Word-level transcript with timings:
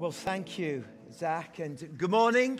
Well, 0.00 0.12
thank 0.12 0.58
you, 0.58 0.86
Zach, 1.12 1.58
and 1.58 1.76
good 1.98 2.10
morning. 2.10 2.58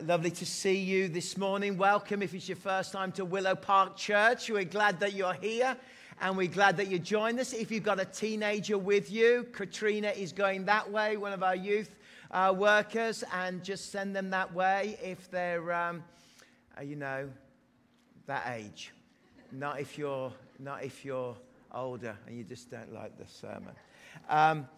Lovely 0.00 0.30
to 0.30 0.46
see 0.46 0.78
you 0.78 1.08
this 1.08 1.36
morning. 1.36 1.76
Welcome 1.76 2.22
if 2.22 2.34
it's 2.34 2.48
your 2.48 2.54
first 2.54 2.92
time 2.92 3.10
to 3.12 3.24
Willow 3.24 3.56
Park 3.56 3.96
Church. 3.96 4.48
We're 4.48 4.62
glad 4.62 5.00
that 5.00 5.14
you're 5.14 5.32
here 5.32 5.76
and 6.20 6.36
we're 6.36 6.46
glad 6.46 6.76
that 6.76 6.86
you 6.86 7.00
joined 7.00 7.40
us. 7.40 7.52
If 7.52 7.72
you've 7.72 7.82
got 7.82 7.98
a 7.98 8.04
teenager 8.04 8.78
with 8.78 9.10
you, 9.10 9.48
Katrina 9.50 10.10
is 10.10 10.32
going 10.32 10.66
that 10.66 10.88
way, 10.88 11.16
one 11.16 11.32
of 11.32 11.42
our 11.42 11.56
youth 11.56 11.96
uh, 12.30 12.54
workers, 12.56 13.24
and 13.34 13.64
just 13.64 13.90
send 13.90 14.14
them 14.14 14.30
that 14.30 14.54
way 14.54 14.96
if 15.02 15.28
they're, 15.32 15.72
um, 15.72 16.04
uh, 16.78 16.82
you 16.82 16.94
know, 16.94 17.28
that 18.26 18.46
age. 18.54 18.92
Not 19.50 19.80
if 19.80 19.98
you're, 19.98 20.32
not 20.60 20.84
if 20.84 21.04
you're 21.04 21.36
older 21.74 22.16
and 22.28 22.38
you 22.38 22.44
just 22.44 22.70
don't 22.70 22.94
like 22.94 23.18
the 23.18 23.26
sermon. 23.26 23.74
Um, 24.28 24.68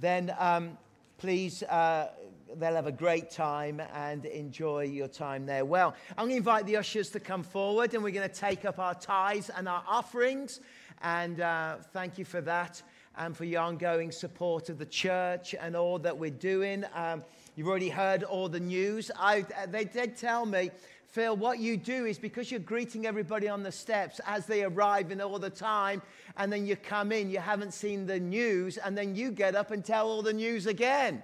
then 0.00 0.34
um, 0.38 0.78
please, 1.18 1.64
uh, 1.64 2.10
they'll 2.56 2.76
have 2.76 2.86
a 2.86 2.92
great 2.92 3.30
time 3.30 3.82
and 3.92 4.24
enjoy 4.24 4.84
your 4.84 5.08
time 5.08 5.46
there. 5.46 5.64
Well, 5.64 5.94
I'm 6.10 6.26
going 6.26 6.30
to 6.30 6.36
invite 6.36 6.66
the 6.66 6.76
ushers 6.76 7.10
to 7.10 7.20
come 7.20 7.42
forward 7.42 7.92
and 7.94 8.04
we're 8.04 8.12
going 8.12 8.28
to 8.28 8.34
take 8.34 8.64
up 8.64 8.78
our 8.78 8.94
tithes 8.94 9.50
and 9.50 9.68
our 9.68 9.82
offerings. 9.86 10.60
And 11.02 11.40
uh, 11.40 11.76
thank 11.92 12.18
you 12.18 12.24
for 12.24 12.40
that 12.42 12.80
and 13.16 13.36
for 13.36 13.44
your 13.44 13.62
ongoing 13.62 14.12
support 14.12 14.68
of 14.68 14.78
the 14.78 14.86
church 14.86 15.56
and 15.60 15.74
all 15.74 15.98
that 15.98 16.16
we're 16.16 16.30
doing. 16.30 16.84
Um, 16.94 17.24
you've 17.56 17.66
already 17.66 17.88
heard 17.88 18.22
all 18.22 18.48
the 18.48 18.60
news. 18.60 19.10
I, 19.18 19.44
they 19.68 19.84
did 19.84 20.16
tell 20.16 20.46
me 20.46 20.70
Phil, 21.10 21.34
what 21.36 21.58
you 21.58 21.78
do 21.78 22.04
is 22.04 22.18
because 22.18 22.50
you're 22.50 22.60
greeting 22.60 23.06
everybody 23.06 23.48
on 23.48 23.62
the 23.62 23.72
steps 23.72 24.20
as 24.26 24.44
they 24.44 24.62
arrive 24.62 25.10
in 25.10 25.22
all 25.22 25.38
the 25.38 25.48
time, 25.48 26.02
and 26.36 26.52
then 26.52 26.66
you 26.66 26.76
come 26.76 27.12
in, 27.12 27.30
you 27.30 27.38
haven't 27.38 27.72
seen 27.72 28.06
the 28.06 28.20
news, 28.20 28.76
and 28.76 28.96
then 28.96 29.14
you 29.14 29.30
get 29.30 29.54
up 29.54 29.70
and 29.70 29.82
tell 29.82 30.06
all 30.06 30.20
the 30.20 30.32
news 30.34 30.66
again. 30.66 31.22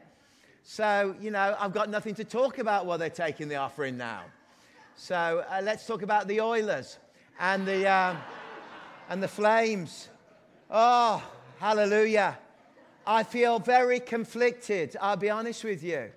So, 0.63 1.15
you 1.21 1.31
know, 1.31 1.55
I've 1.61 1.75
got 1.75 1.91
nothing 1.91 2.15
to 2.15 2.25
talk 2.25 2.59
about 2.59 2.87
while 2.87 2.97
they're 2.97 3.11
taking 3.11 3.49
the 3.49 3.57
offering 3.57 3.99
now. 3.99 4.23
So 4.97 5.45
uh, 5.51 5.61
let's 5.63 5.87
talk 5.87 6.01
about 6.01 6.29
the 6.29 6.41
Oilers 6.41 6.99
and 7.39 7.67
the, 7.67 7.87
uh, 7.87 8.17
and 9.11 9.23
the 9.23 9.29
Flames. 9.29 10.09
Oh, 10.71 11.23
hallelujah. 11.59 12.39
I 13.07 13.23
feel 13.23 13.59
very 13.59 14.01
conflicted, 14.01 14.97
I'll 14.99 15.19
be 15.19 15.29
honest 15.29 15.63
with 15.63 15.83
you. 15.83 16.11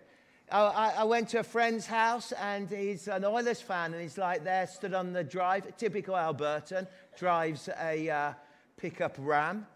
I, 0.50 0.94
I, 1.00 1.04
went 1.04 1.28
to 1.30 1.40
a 1.40 1.44
friend's 1.44 1.86
house 1.86 2.32
and 2.32 2.70
he's 2.70 3.10
an 3.10 3.26
Oilers 3.26 3.60
fan 3.60 3.94
and 3.94 4.02
he's 4.02 4.18
like 4.18 4.46
there, 4.46 4.66
stood 4.66 4.94
on 4.94 5.12
the 5.12 5.24
drive. 5.24 5.76
Typical 5.76 6.16
Albertan, 6.16 6.88
drives 7.18 7.68
a 7.82 8.10
uh, 8.10 8.32
pickup 8.78 9.18
Ram 9.20 9.68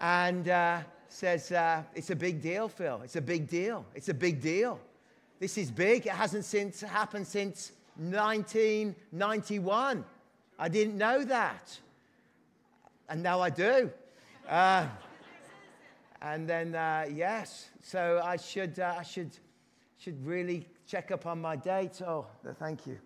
and 0.00 0.48
uh, 0.48 0.78
says, 1.08 1.50
uh, 1.50 1.82
It's 1.96 2.10
a 2.10 2.16
big 2.16 2.40
deal, 2.40 2.68
Phil. 2.68 3.00
It's 3.02 3.16
a 3.16 3.20
big 3.20 3.48
deal. 3.48 3.84
It's 3.96 4.10
a 4.10 4.14
big 4.14 4.40
deal. 4.40 4.78
This 5.40 5.58
is 5.58 5.72
big. 5.72 6.06
It 6.06 6.12
hasn't 6.12 6.44
since 6.44 6.82
happened 6.82 7.26
since 7.26 7.72
1991. 7.96 10.04
I 10.56 10.68
didn't 10.68 10.96
know 10.96 11.24
that. 11.24 11.80
And 13.08 13.24
now 13.24 13.40
I 13.40 13.50
do. 13.50 13.90
Uh, 14.48 14.86
and 16.20 16.48
then, 16.48 16.76
uh, 16.76 17.06
yes, 17.12 17.70
so 17.82 18.20
I 18.22 18.36
should, 18.36 18.78
uh, 18.78 18.94
I 18.98 19.02
should 19.02 19.36
should 20.02 20.26
really 20.26 20.66
check 20.84 21.12
up 21.12 21.26
on 21.26 21.40
my 21.40 21.54
date. 21.54 22.02
Oh, 22.02 22.26
thank 22.58 22.88
you. 22.88 22.98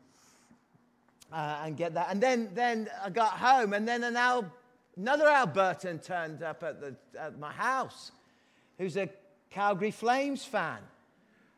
Uh, 1.30 1.58
and 1.64 1.76
get 1.76 1.92
that. 1.92 2.08
And 2.10 2.22
then, 2.22 2.48
then 2.54 2.88
I 3.04 3.10
got 3.10 3.32
home, 3.32 3.74
and 3.74 3.86
then 3.86 4.02
an 4.02 4.16
Al, 4.16 4.50
another 4.96 5.26
Albertan 5.26 6.02
turned 6.02 6.42
up 6.42 6.62
at, 6.62 6.80
the, 6.80 6.96
at 7.18 7.38
my 7.38 7.52
house 7.52 8.12
who's 8.78 8.96
a 8.96 9.10
Calgary 9.50 9.90
Flames 9.90 10.42
fan. 10.44 10.78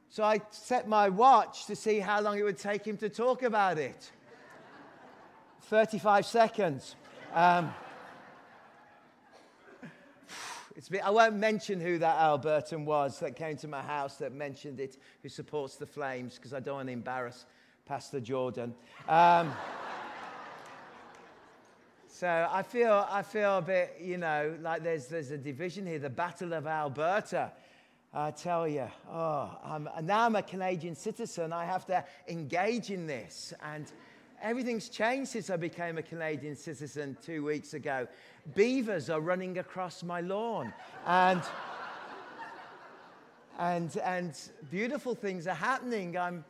So 0.08 0.24
I 0.24 0.40
set 0.50 0.88
my 0.88 1.08
watch 1.08 1.66
to 1.66 1.76
see 1.76 2.00
how 2.00 2.20
long 2.20 2.36
it 2.38 2.42
would 2.42 2.58
take 2.58 2.84
him 2.84 2.96
to 2.96 3.08
talk 3.08 3.44
about 3.44 3.78
it 3.78 4.10
35 5.62 6.26
seconds. 6.26 6.96
Um, 7.32 7.72
it's 10.78 10.88
been, 10.88 11.00
I 11.02 11.10
won't 11.10 11.34
mention 11.34 11.80
who 11.80 11.98
that 11.98 12.18
Albertan 12.18 12.84
was 12.84 13.18
that 13.18 13.34
came 13.34 13.56
to 13.56 13.66
my 13.66 13.82
house 13.82 14.14
that 14.18 14.32
mentioned 14.32 14.78
it, 14.78 14.96
who 15.24 15.28
supports 15.28 15.74
the 15.74 15.86
Flames, 15.86 16.36
because 16.36 16.54
I 16.54 16.60
don't 16.60 16.76
want 16.76 16.86
to 16.86 16.92
embarrass 16.92 17.46
Pastor 17.84 18.20
Jordan. 18.20 18.72
Um, 19.08 19.52
so 22.08 22.48
I 22.48 22.62
feel, 22.62 23.04
I 23.10 23.22
feel 23.22 23.58
a 23.58 23.62
bit, 23.62 23.96
you 24.00 24.18
know, 24.18 24.56
like 24.62 24.84
there's, 24.84 25.08
there's 25.08 25.32
a 25.32 25.36
division 25.36 25.84
here, 25.84 25.98
the 25.98 26.10
Battle 26.10 26.52
of 26.52 26.68
Alberta. 26.68 27.50
I 28.14 28.30
tell 28.30 28.68
you, 28.68 28.88
oh, 29.10 29.50
I'm, 29.64 29.88
now 30.04 30.26
I'm 30.26 30.36
a 30.36 30.42
Canadian 30.42 30.94
citizen. 30.94 31.52
I 31.52 31.64
have 31.64 31.86
to 31.86 32.04
engage 32.28 32.92
in 32.92 33.08
this. 33.08 33.52
And 33.64 33.90
everything's 34.42 34.88
changed 34.88 35.30
since 35.30 35.50
I 35.50 35.56
became 35.56 35.98
a 35.98 36.02
Canadian 36.02 36.56
citizen 36.56 37.16
two 37.22 37.44
weeks 37.44 37.74
ago 37.74 38.06
beavers 38.54 39.10
are 39.10 39.20
running 39.20 39.58
across 39.58 40.02
my 40.02 40.20
lawn. 40.20 40.72
And, 41.06 41.42
and, 43.58 43.96
and 43.98 44.38
beautiful 44.70 45.14
things 45.14 45.46
are 45.46 45.54
happening. 45.54 46.16
I'm, 46.16 46.44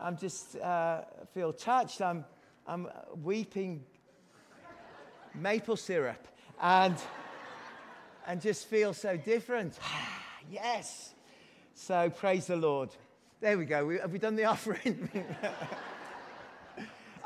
I'm 0.00 0.16
just 0.16 0.56
uh, 0.56 1.02
feel 1.34 1.52
touched. 1.52 2.00
I'm, 2.00 2.24
I'm 2.66 2.88
weeping 3.22 3.84
maple 5.34 5.76
syrup 5.76 6.26
and, 6.60 6.96
and 8.26 8.40
just 8.40 8.66
feel 8.66 8.92
so 8.92 9.16
different. 9.16 9.78
yes. 10.50 11.14
So 11.74 12.10
praise 12.10 12.46
the 12.46 12.56
Lord. 12.56 12.90
There 13.40 13.56
we 13.56 13.66
go. 13.66 13.86
We, 13.86 13.98
have 13.98 14.12
we 14.12 14.18
done 14.18 14.36
the 14.36 14.44
offering? 14.46 15.08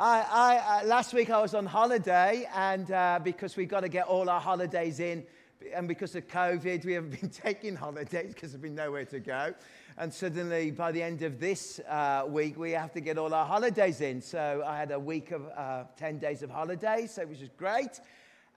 I, 0.05 0.81
I, 0.81 0.85
last 0.85 1.15
week 1.15 1.31
I 1.31 1.41
was 1.41 1.55
on 1.55 1.65
holiday, 1.65 2.49
and 2.57 2.91
uh, 2.91 3.21
because 3.23 3.57
we've 3.57 3.69
got 3.69 3.83
to 3.83 3.89
get 3.89 4.09
all 4.09 4.29
our 4.29 4.41
holidays 4.41 4.99
in, 4.99 5.23
and 5.73 5.87
because 5.87 6.17
of 6.17 6.27
COVID, 6.27 6.85
we 6.85 6.95
haven't 6.95 7.21
been 7.21 7.31
taking 7.31 7.77
holidays 7.77 8.35
because 8.35 8.51
there's 8.51 8.61
been 8.61 8.75
nowhere 8.75 9.05
to 9.05 9.21
go. 9.21 9.55
And 9.97 10.13
suddenly, 10.13 10.73
by 10.73 10.91
the 10.91 11.01
end 11.01 11.23
of 11.23 11.39
this 11.39 11.79
uh, 11.89 12.25
week, 12.27 12.59
we 12.59 12.73
have 12.73 12.91
to 12.95 13.01
get 13.01 13.17
all 13.17 13.33
our 13.33 13.47
holidays 13.47 14.01
in. 14.01 14.21
So 14.21 14.65
I 14.67 14.77
had 14.77 14.91
a 14.91 14.99
week 14.99 15.31
of 15.31 15.47
uh, 15.57 15.85
10 15.97 16.19
days 16.19 16.43
of 16.43 16.51
holidays, 16.51 17.13
so 17.13 17.25
which 17.25 17.39
was 17.39 17.51
great. 17.57 18.01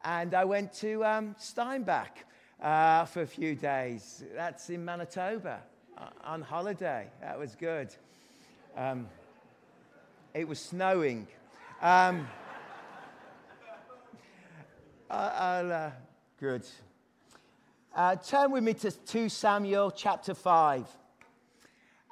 And 0.04 0.34
I 0.34 0.46
went 0.46 0.74
to 0.78 1.06
um, 1.06 1.36
Steinbach 1.38 2.26
uh, 2.60 3.06
for 3.06 3.22
a 3.22 3.28
few 3.28 3.54
days. 3.54 4.24
That's 4.34 4.72
in 4.72 4.84
Manitoba 4.84 5.60
uh, 5.96 6.06
on 6.24 6.42
holiday. 6.42 7.06
That 7.22 7.38
was 7.38 7.54
good. 7.54 7.94
Um, 8.76 9.06
it 10.36 10.46
was 10.46 10.60
snowing. 10.60 11.28
Um, 11.82 12.28
uh, 15.10 15.92
good. 16.38 16.66
Uh, 17.96 18.18
turn 18.18 18.52
with 18.52 18.62
me 18.62 18.74
to 18.74 18.92
2 18.92 19.30
Samuel 19.30 19.92
chapter 19.92 20.34
5. 20.34 20.86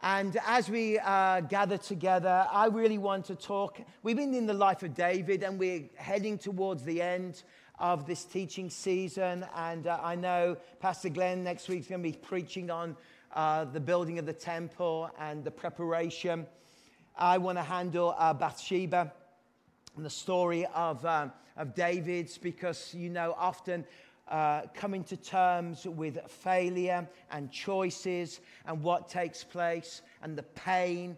And 0.02 0.38
as 0.48 0.70
we 0.70 1.00
uh, 1.00 1.42
gather 1.42 1.78
together, 1.78 2.48
I 2.50 2.68
really 2.68 2.98
want 2.98 3.26
to 3.26 3.36
talk. 3.36 3.82
We've 4.04 4.16
been 4.16 4.34
in 4.34 4.46
the 4.46 4.54
life 4.54 4.84
of 4.84 4.96
David, 4.96 5.44
and 5.44 5.60
we're 5.60 5.84
heading 5.96 6.38
towards 6.38 6.84
the 6.84 7.02
end 7.02 7.44
of 7.78 8.06
this 8.06 8.24
teaching 8.24 8.70
season. 8.70 9.46
And 9.54 9.86
uh, 9.86 10.00
I 10.02 10.16
know 10.16 10.56
Pastor 10.80 11.10
Glenn 11.10 11.44
next 11.44 11.68
week 11.68 11.82
is 11.82 11.88
going 11.88 12.02
to 12.02 12.10
be 12.10 12.18
preaching 12.18 12.72
on 12.72 12.96
uh, 13.34 13.66
the 13.66 13.82
building 13.82 14.18
of 14.18 14.26
the 14.26 14.34
temple 14.34 15.10
and 15.20 15.44
the 15.44 15.52
preparation. 15.52 16.46
I 17.16 17.38
want 17.38 17.58
to 17.58 17.64
handle 17.64 18.16
uh, 18.18 18.34
Bathsheba 18.34 19.12
and 19.96 20.06
the 20.06 20.10
story 20.10 20.66
of, 20.74 21.06
um, 21.06 21.32
of 21.56 21.76
David's 21.76 22.38
because, 22.38 22.94
you 22.94 23.10
know, 23.10 23.36
often 23.38 23.86
uh, 24.28 24.62
coming 24.74 25.04
to 25.04 25.18
terms 25.18 25.86
with 25.86 26.18
failure 26.28 27.08
and 27.32 27.52
choices 27.52 28.40
and 28.66 28.82
what 28.82 29.10
takes 29.10 29.44
place 29.44 30.02
and 30.24 30.36
the 30.36 30.44
pain 30.44 31.16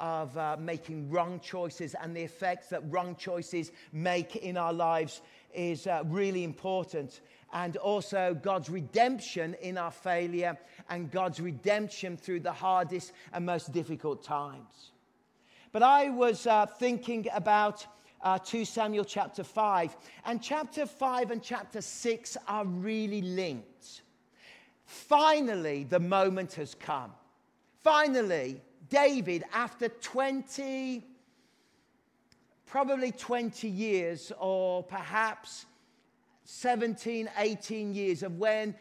of 0.00 0.36
uh, 0.36 0.56
making 0.60 1.10
wrong 1.10 1.40
choices 1.40 1.94
and 2.02 2.14
the 2.14 2.20
effects 2.20 2.68
that 2.68 2.82
wrong 2.92 3.16
choices 3.16 3.72
make 3.92 4.36
in 4.36 4.56
our 4.56 4.72
lives 4.72 5.22
is 5.54 5.86
uh, 5.86 6.02
really 6.06 6.44
important. 6.44 7.20
And 7.54 7.78
also 7.78 8.38
God's 8.40 8.68
redemption 8.68 9.54
in 9.62 9.78
our 9.78 9.90
failure 9.90 10.58
and 10.90 11.10
God's 11.10 11.40
redemption 11.40 12.18
through 12.18 12.40
the 12.40 12.52
hardest 12.52 13.12
and 13.32 13.46
most 13.46 13.72
difficult 13.72 14.22
times. 14.22 14.92
But 15.72 15.82
I 15.82 16.08
was 16.08 16.46
uh, 16.46 16.66
thinking 16.66 17.26
about 17.34 17.86
uh, 18.22 18.38
2 18.38 18.64
Samuel 18.64 19.04
chapter 19.04 19.44
5, 19.44 19.96
and 20.24 20.42
chapter 20.42 20.86
5 20.86 21.30
and 21.30 21.42
chapter 21.42 21.80
6 21.80 22.36
are 22.46 22.64
really 22.64 23.22
linked. 23.22 24.02
Finally, 24.86 25.84
the 25.84 26.00
moment 26.00 26.54
has 26.54 26.74
come. 26.74 27.12
Finally, 27.82 28.60
David, 28.88 29.44
after 29.52 29.88
20, 29.88 31.04
probably 32.66 33.12
20 33.12 33.68
years, 33.68 34.32
or 34.38 34.82
perhaps 34.82 35.66
17, 36.44 37.28
18 37.36 37.94
years 37.94 38.22
of 38.22 38.38
when 38.38 38.74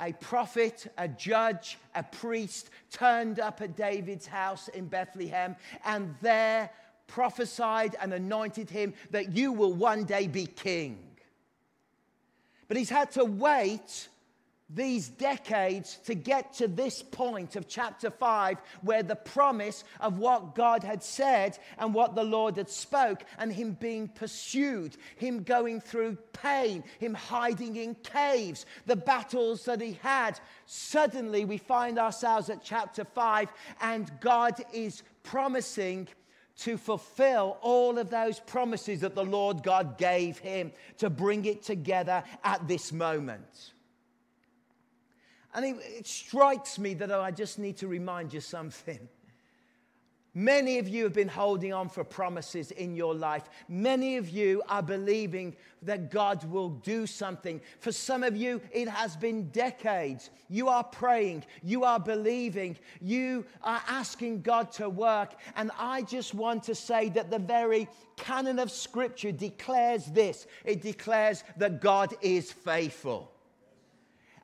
a 0.00 0.12
prophet, 0.14 0.92
a 0.98 1.06
judge, 1.06 1.78
a 1.94 2.02
priest 2.02 2.70
turned 2.90 3.38
up 3.38 3.60
at 3.60 3.76
David's 3.76 4.26
house 4.26 4.68
in 4.68 4.86
Bethlehem 4.86 5.56
and 5.84 6.14
there 6.20 6.70
prophesied 7.06 7.96
and 8.00 8.12
anointed 8.14 8.70
him 8.70 8.94
that 9.10 9.36
you 9.36 9.52
will 9.52 9.72
one 9.72 10.04
day 10.04 10.26
be 10.26 10.46
king. 10.46 10.98
But 12.68 12.76
he's 12.76 12.90
had 12.90 13.10
to 13.12 13.24
wait 13.24 14.08
these 14.72 15.08
decades 15.08 15.98
to 16.04 16.14
get 16.14 16.52
to 16.54 16.68
this 16.68 17.02
point 17.02 17.56
of 17.56 17.66
chapter 17.66 18.10
5 18.10 18.58
where 18.82 19.02
the 19.02 19.16
promise 19.16 19.84
of 20.00 20.18
what 20.18 20.54
God 20.54 20.84
had 20.84 21.02
said 21.02 21.58
and 21.78 21.92
what 21.92 22.14
the 22.14 22.22
Lord 22.22 22.56
had 22.56 22.70
spoke 22.70 23.24
and 23.38 23.52
him 23.52 23.76
being 23.80 24.08
pursued, 24.08 24.96
him 25.16 25.42
going 25.42 25.80
through 25.80 26.16
pain, 26.32 26.84
him 26.98 27.14
hiding 27.14 27.76
in 27.76 27.96
caves, 27.96 28.64
the 28.86 28.96
battles 28.96 29.64
that 29.64 29.80
he 29.80 29.98
had. 30.02 30.38
Suddenly 30.66 31.44
we 31.44 31.58
find 31.58 31.98
ourselves 31.98 32.48
at 32.48 32.62
chapter 32.62 33.04
5 33.04 33.48
and 33.80 34.10
God 34.20 34.62
is 34.72 35.02
promising 35.24 36.06
to 36.58 36.76
fulfill 36.76 37.56
all 37.62 37.98
of 37.98 38.10
those 38.10 38.38
promises 38.40 39.00
that 39.00 39.14
the 39.14 39.24
Lord 39.24 39.62
God 39.62 39.96
gave 39.98 40.38
him 40.38 40.72
to 40.98 41.08
bring 41.08 41.46
it 41.46 41.62
together 41.62 42.22
at 42.44 42.68
this 42.68 42.92
moment. 42.92 43.72
And 45.54 45.64
it, 45.64 45.76
it 45.80 46.06
strikes 46.06 46.78
me 46.78 46.94
that 46.94 47.10
I 47.10 47.30
just 47.30 47.58
need 47.58 47.76
to 47.78 47.88
remind 47.88 48.32
you 48.32 48.40
something. 48.40 49.08
Many 50.34 50.78
of 50.78 50.86
you 50.86 51.02
have 51.04 51.12
been 51.12 51.26
holding 51.26 51.72
on 51.72 51.88
for 51.88 52.04
promises 52.04 52.70
in 52.70 52.94
your 52.94 53.16
life. 53.16 53.50
Many 53.68 54.16
of 54.16 54.28
you 54.28 54.62
are 54.68 54.82
believing 54.82 55.56
that 55.82 56.12
God 56.12 56.44
will 56.44 56.68
do 56.68 57.04
something. 57.04 57.60
For 57.80 57.90
some 57.90 58.22
of 58.22 58.36
you, 58.36 58.60
it 58.70 58.86
has 58.86 59.16
been 59.16 59.48
decades. 59.48 60.30
You 60.48 60.68
are 60.68 60.84
praying, 60.84 61.44
you 61.64 61.82
are 61.82 61.98
believing, 61.98 62.76
you 63.00 63.44
are 63.64 63.82
asking 63.88 64.42
God 64.42 64.70
to 64.72 64.88
work. 64.88 65.34
And 65.56 65.72
I 65.76 66.02
just 66.02 66.32
want 66.32 66.62
to 66.64 66.76
say 66.76 67.08
that 67.08 67.32
the 67.32 67.40
very 67.40 67.88
canon 68.16 68.60
of 68.60 68.70
Scripture 68.70 69.32
declares 69.32 70.06
this 70.06 70.46
it 70.64 70.80
declares 70.80 71.42
that 71.56 71.80
God 71.80 72.14
is 72.20 72.52
faithful. 72.52 73.32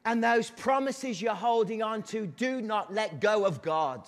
And 0.07 0.23
those 0.23 0.51
promises 0.51 1.21
you're 1.21 1.35
holding 1.35 1.83
on 1.83 2.05
to, 2.05 2.29
do 2.29 2.63
not 2.63 2.95
let 2.95 3.21
go 3.21 3.45
of 3.45 3.61
God. 3.61 4.07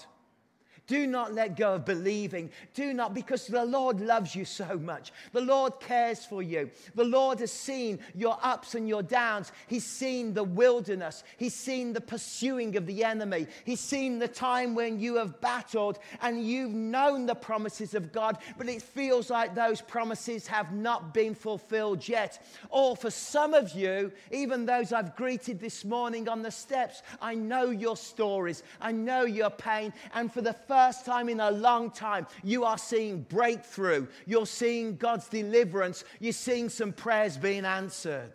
Do 0.88 1.06
not 1.06 1.34
let 1.34 1.54
go 1.54 1.74
of 1.74 1.84
believing. 1.84 2.50
Do 2.72 2.94
not, 2.94 3.12
because 3.12 3.46
the 3.46 3.64
Lord 3.64 4.00
loves 4.00 4.34
you 4.34 4.46
so 4.46 4.78
much. 4.78 5.12
The 5.32 5.42
Lord 5.42 5.80
cares 5.80 6.24
for 6.24 6.42
you. 6.42 6.70
The 6.94 7.04
Lord 7.04 7.40
has 7.40 7.52
seen 7.52 7.98
your 8.14 8.38
ups 8.42 8.74
and 8.74 8.88
your 8.88 9.02
downs. 9.02 9.52
He's 9.66 9.84
seen 9.84 10.32
the 10.32 10.44
wilderness. 10.44 11.24
He's 11.36 11.54
seen 11.54 11.92
the 11.92 12.00
pursuing 12.00 12.74
of 12.76 12.86
the 12.86 13.04
enemy. 13.04 13.48
He's 13.64 13.80
seen 13.80 14.18
the 14.18 14.28
time 14.28 14.74
when 14.74 14.98
you 14.98 15.16
have 15.16 15.42
battled 15.42 15.98
and 16.22 16.42
you've 16.42 16.72
known 16.72 17.26
the 17.26 17.34
promises 17.34 17.92
of 17.92 18.10
God, 18.10 18.38
but 18.56 18.66
it 18.66 18.80
feels 18.80 19.28
like 19.28 19.54
those 19.54 19.82
promises 19.82 20.46
have 20.46 20.72
not 20.72 21.12
been 21.12 21.34
fulfilled 21.34 22.08
yet. 22.08 22.42
Or 22.70 22.96
for 22.96 23.10
some 23.10 23.52
of 23.52 23.72
you, 23.72 24.10
even 24.32 24.64
those 24.64 24.94
I've 24.94 25.16
greeted 25.16 25.60
this 25.60 25.84
morning 25.84 26.30
on 26.30 26.40
the 26.40 26.50
steps, 26.50 27.02
I 27.20 27.34
know 27.34 27.68
your 27.68 27.98
stories. 27.98 28.62
I 28.80 28.92
know 28.92 29.26
your 29.26 29.50
pain. 29.50 29.92
And 30.14 30.32
for 30.32 30.40
the 30.40 30.54
first 30.54 30.77
first 30.78 31.04
time 31.04 31.28
in 31.28 31.40
a 31.40 31.50
long 31.50 31.90
time, 31.90 32.24
you 32.44 32.62
are 32.62 32.78
seeing 32.78 33.22
breakthrough. 33.22 34.06
You're 34.26 34.46
seeing 34.46 34.96
God's 34.96 35.28
deliverance. 35.28 36.04
You're 36.20 36.32
seeing 36.32 36.68
some 36.68 36.92
prayers 36.92 37.36
being 37.36 37.64
answered. 37.64 38.34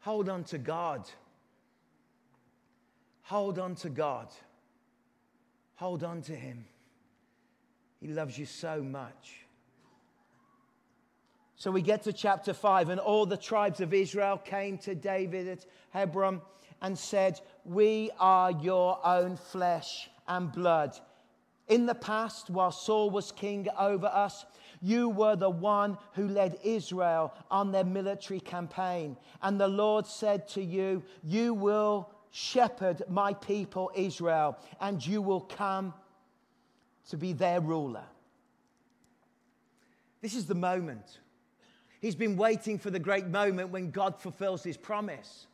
Hold 0.00 0.30
on 0.30 0.44
to 0.44 0.56
God. 0.56 1.06
Hold 3.24 3.58
on 3.58 3.74
to 3.74 3.90
God. 3.90 4.28
Hold 5.74 6.04
on 6.04 6.22
to 6.22 6.34
Him. 6.34 6.64
He 8.00 8.08
loves 8.08 8.38
you 8.38 8.46
so 8.46 8.82
much. 8.82 9.44
So 11.56 11.70
we 11.70 11.82
get 11.82 12.04
to 12.04 12.14
chapter 12.14 12.54
5, 12.54 12.88
and 12.88 12.98
all 12.98 13.26
the 13.26 13.36
tribes 13.36 13.82
of 13.82 13.92
Israel 13.92 14.38
came 14.38 14.78
to 14.78 14.94
David 14.94 15.48
at 15.48 15.66
Hebron 15.90 16.40
and 16.80 16.98
said, 16.98 17.40
We 17.66 18.10
are 18.18 18.52
your 18.52 19.04
own 19.04 19.36
flesh 19.36 20.08
and 20.26 20.50
blood. 20.50 20.98
In 21.68 21.86
the 21.86 21.94
past, 21.94 22.48
while 22.48 22.70
Saul 22.70 23.10
was 23.10 23.32
king 23.32 23.66
over 23.78 24.06
us, 24.06 24.44
you 24.80 25.08
were 25.08 25.36
the 25.36 25.50
one 25.50 25.98
who 26.12 26.28
led 26.28 26.58
Israel 26.62 27.34
on 27.50 27.72
their 27.72 27.84
military 27.84 28.40
campaign. 28.40 29.16
And 29.42 29.60
the 29.60 29.68
Lord 29.68 30.06
said 30.06 30.46
to 30.48 30.62
you, 30.62 31.02
You 31.24 31.54
will 31.54 32.10
shepherd 32.30 33.02
my 33.08 33.32
people 33.34 33.90
Israel, 33.96 34.58
and 34.80 35.04
you 35.04 35.22
will 35.22 35.40
come 35.40 35.94
to 37.08 37.16
be 37.16 37.32
their 37.32 37.60
ruler. 37.60 38.04
This 40.20 40.34
is 40.34 40.46
the 40.46 40.54
moment. 40.54 41.18
He's 42.00 42.14
been 42.14 42.36
waiting 42.36 42.78
for 42.78 42.90
the 42.90 42.98
great 42.98 43.26
moment 43.26 43.70
when 43.70 43.90
God 43.90 44.20
fulfills 44.20 44.62
his 44.62 44.76
promise. 44.76 45.46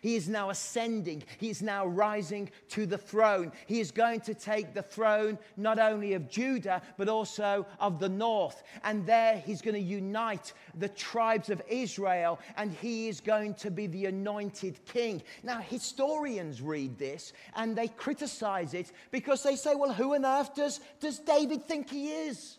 He 0.00 0.16
is 0.16 0.28
now 0.28 0.50
ascending. 0.50 1.22
He 1.38 1.50
is 1.50 1.62
now 1.62 1.86
rising 1.86 2.50
to 2.70 2.86
the 2.86 2.98
throne. 2.98 3.52
He 3.66 3.80
is 3.80 3.90
going 3.90 4.20
to 4.20 4.34
take 4.34 4.74
the 4.74 4.82
throne 4.82 5.38
not 5.56 5.78
only 5.78 6.14
of 6.14 6.28
Judah, 6.28 6.82
but 6.96 7.08
also 7.08 7.66
of 7.80 7.98
the 7.98 8.08
north. 8.08 8.62
And 8.84 9.06
there 9.06 9.38
he's 9.38 9.62
going 9.62 9.74
to 9.74 9.80
unite 9.80 10.52
the 10.78 10.88
tribes 10.88 11.50
of 11.50 11.62
Israel, 11.68 12.38
and 12.56 12.72
he 12.72 13.08
is 13.08 13.20
going 13.20 13.54
to 13.54 13.70
be 13.70 13.86
the 13.86 14.06
anointed 14.06 14.84
king. 14.84 15.22
Now, 15.42 15.60
historians 15.60 16.60
read 16.60 16.98
this 16.98 17.32
and 17.54 17.76
they 17.76 17.88
criticize 17.88 18.74
it 18.74 18.92
because 19.10 19.42
they 19.42 19.56
say, 19.56 19.74
well, 19.74 19.92
who 19.92 20.14
on 20.14 20.24
earth 20.24 20.54
does, 20.54 20.80
does 21.00 21.18
David 21.18 21.64
think 21.64 21.90
he 21.90 22.10
is? 22.10 22.58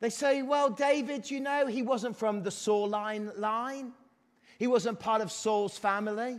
They 0.00 0.10
say, 0.10 0.42
well, 0.42 0.70
David, 0.70 1.30
you 1.30 1.40
know, 1.40 1.66
he 1.66 1.82
wasn't 1.82 2.16
from 2.16 2.42
the 2.42 2.50
Saul 2.50 2.88
line. 2.88 3.30
line. 3.36 3.92
He 4.58 4.66
wasn't 4.66 5.00
part 5.00 5.20
of 5.20 5.32
Saul's 5.32 5.78
family. 5.78 6.38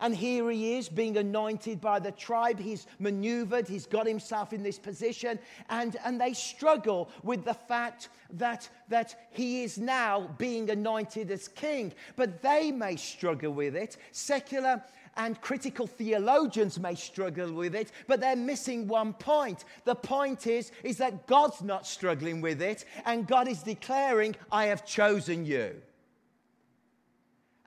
And 0.00 0.14
here 0.14 0.50
he 0.50 0.76
is 0.76 0.88
being 0.88 1.16
anointed 1.16 1.80
by 1.80 1.98
the 1.98 2.12
tribe. 2.12 2.58
He's 2.58 2.86
maneuvered, 2.98 3.68
he's 3.68 3.86
got 3.86 4.06
himself 4.06 4.52
in 4.52 4.62
this 4.62 4.78
position. 4.78 5.38
And, 5.70 5.96
and 6.04 6.20
they 6.20 6.34
struggle 6.34 7.10
with 7.22 7.44
the 7.44 7.54
fact 7.54 8.08
that, 8.34 8.68
that 8.88 9.28
he 9.30 9.62
is 9.62 9.78
now 9.78 10.28
being 10.38 10.70
anointed 10.70 11.30
as 11.30 11.48
king. 11.48 11.92
But 12.16 12.42
they 12.42 12.70
may 12.70 12.96
struggle 12.96 13.52
with 13.52 13.76
it. 13.76 13.96
Secular 14.12 14.82
and 15.16 15.40
critical 15.40 15.86
theologians 15.86 16.78
may 16.78 16.94
struggle 16.94 17.52
with 17.52 17.74
it, 17.74 17.90
but 18.06 18.20
they're 18.20 18.36
missing 18.36 18.86
one 18.86 19.12
point. 19.12 19.64
The 19.84 19.96
point 19.96 20.46
is, 20.46 20.70
is 20.84 20.98
that 20.98 21.26
God's 21.26 21.60
not 21.60 21.88
struggling 21.88 22.40
with 22.40 22.62
it, 22.62 22.84
and 23.04 23.26
God 23.26 23.48
is 23.48 23.64
declaring, 23.64 24.36
I 24.52 24.66
have 24.66 24.86
chosen 24.86 25.44
you. 25.44 25.74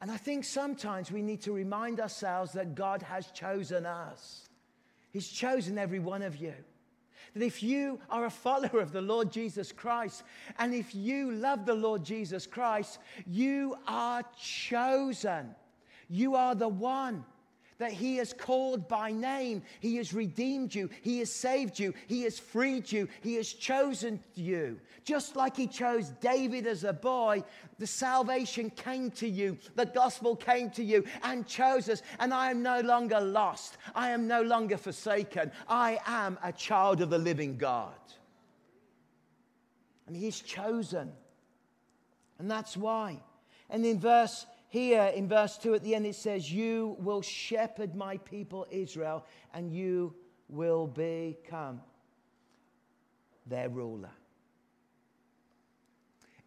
And 0.02 0.10
I 0.10 0.18
think 0.18 0.44
sometimes 0.44 1.12
we 1.12 1.22
need 1.22 1.42
to 1.42 1.54
remind 1.54 2.00
ourselves 2.00 2.54
that 2.54 2.74
God 2.74 3.04
has 3.04 3.28
chosen 3.28 3.86
us. 3.86 4.50
He's 5.12 5.30
chosen 5.30 5.78
every 5.78 6.00
one 6.00 6.24
of 6.24 6.38
you. 6.38 6.54
That 7.36 7.44
if 7.44 7.62
you 7.62 8.00
are 8.10 8.26
a 8.26 8.32
follower 8.32 8.80
of 8.82 8.92
the 8.92 9.02
Lord 9.02 9.32
Jesus 9.32 9.72
Christ, 9.72 10.24
and 10.58 10.74
if 10.74 10.96
you 10.96 11.32
love 11.32 11.66
the 11.66 11.76
Lord 11.76 12.04
Jesus 12.04 12.48
Christ, 12.48 12.98
you 13.28 13.78
are 13.88 14.24
chosen. 14.42 15.56
You 16.10 16.36
are 16.36 16.56
the 16.56 16.68
one 16.68 17.24
that 17.82 17.92
He 17.92 18.18
has 18.18 18.32
called 18.32 18.88
by 18.88 19.12
name. 19.12 19.64
He 19.80 19.96
has 19.96 20.14
redeemed 20.14 20.76
you. 20.76 20.88
He 21.02 21.18
has 21.18 21.32
saved 21.32 21.80
you. 21.80 21.96
He 22.06 22.22
has 22.22 22.38
freed 22.38 22.92
you. 22.92 23.08
He 23.22 23.34
has 23.38 23.52
chosen 23.52 24.20
you. 24.36 24.80
Just 25.04 25.36
like 25.36 25.58
He 25.58 25.66
chose 25.66 26.12
David 26.22 26.68
as 26.68 26.84
a 26.84 26.94
boy, 26.94 27.44
the 27.80 27.88
salvation 27.88 28.70
came 28.70 29.10
to 29.12 29.28
you. 29.28 29.58
The 29.76 29.88
gospel 29.88 30.36
came 30.36 30.70
to 30.72 30.84
you 30.84 31.04
and 31.24 31.48
chose 31.48 31.90
us. 31.90 32.04
And 32.20 32.36
I 32.36 32.52
am 32.52 32.62
no 32.62 32.82
longer 32.82 33.20
lost. 33.20 33.80
I 33.96 34.12
am 34.12 34.28
no 34.28 34.44
longer 34.44 34.78
forsaken. 34.78 35.52
I 35.68 35.98
am 36.06 36.38
a 36.44 36.52
child 36.52 37.02
of 37.02 37.10
the 37.10 37.18
living 37.18 37.58
God. 37.58 37.96
And 40.06 40.16
He's 40.16 40.40
chosen. 40.40 41.12
And 42.38 42.52
that's 42.52 42.78
why. 42.78 43.24
And 43.72 43.84
in 43.88 44.00
verse 44.00 44.46
here 44.72 45.12
in 45.14 45.28
verse 45.28 45.58
2 45.58 45.74
at 45.74 45.84
the 45.84 45.94
end, 45.96 46.06
it 46.06 46.16
says, 46.16 46.50
You 46.50 46.96
will 46.98 47.22
shepherd 47.22 47.94
my 47.94 48.16
people 48.20 48.66
Israel, 48.72 49.26
and 49.54 49.70
you 49.70 50.16
will 50.48 50.88
become 50.88 51.82
their 53.46 53.68
ruler. 53.68 54.12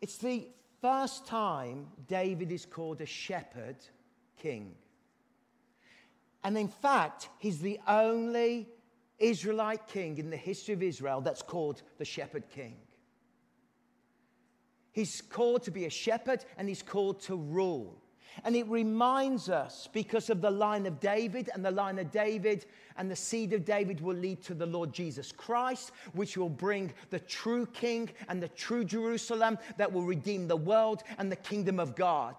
It's 0.01 0.17
the 0.17 0.49
first 0.81 1.27
time 1.27 1.89
David 2.09 2.51
is 2.51 2.65
called 2.65 3.03
a 3.03 3.07
shepherd 3.07 3.77
king. 4.39 4.75
And 6.43 6.57
in 6.57 6.69
fact, 6.69 7.29
he's 7.39 7.59
the 7.59 7.79
only 7.87 8.71
Israelite 9.19 9.87
king 9.87 10.17
in 10.17 10.31
the 10.31 10.37
history 10.39 10.73
of 10.73 10.83
Israel 10.83 11.21
that's 11.21 11.43
called 11.43 11.83
the 11.99 12.07
shepherd 12.07 12.49
king. 12.49 12.77
He's 14.93 15.21
called 15.21 15.65
to 15.65 15.71
be 15.71 15.85
a 15.85 15.91
shepherd 15.91 16.43
and 16.57 16.71
he's 16.71 16.83
called 16.83 17.21
to 17.25 17.37
rule. 17.37 18.01
And 18.43 18.57
it 18.57 18.67
reminds 18.69 19.49
us 19.49 19.89
because 19.93 20.31
of 20.31 20.41
the 20.41 20.51
line 20.51 20.87
of 20.87 20.99
David, 20.99 21.51
and 21.55 21.65
the 21.65 21.71
line 21.71 21.99
of 21.99 22.11
David 22.11 22.67
and 22.97 23.11
the 23.11 23.17
seed 23.17 23.53
of 23.53 23.65
David 23.65 24.01
will 24.01 24.17
lead 24.17 24.43
to 24.45 24.55
the 24.55 24.67
Lord 24.67 24.93
Jesus 24.93 25.31
Christ, 25.31 25.93
which 26.13 26.37
will 26.37 26.49
bring 26.49 26.93
the 27.11 27.21
true 27.21 27.67
king 27.67 28.11
and 28.29 28.43
the 28.43 28.49
true 28.49 28.85
Jerusalem 28.85 29.59
that 29.77 29.93
will 29.93 30.05
redeem 30.05 30.49
the 30.49 30.57
world 30.57 31.03
and 31.19 31.31
the 31.31 31.37
kingdom 31.37 31.79
of 31.79 31.95
God 31.95 32.35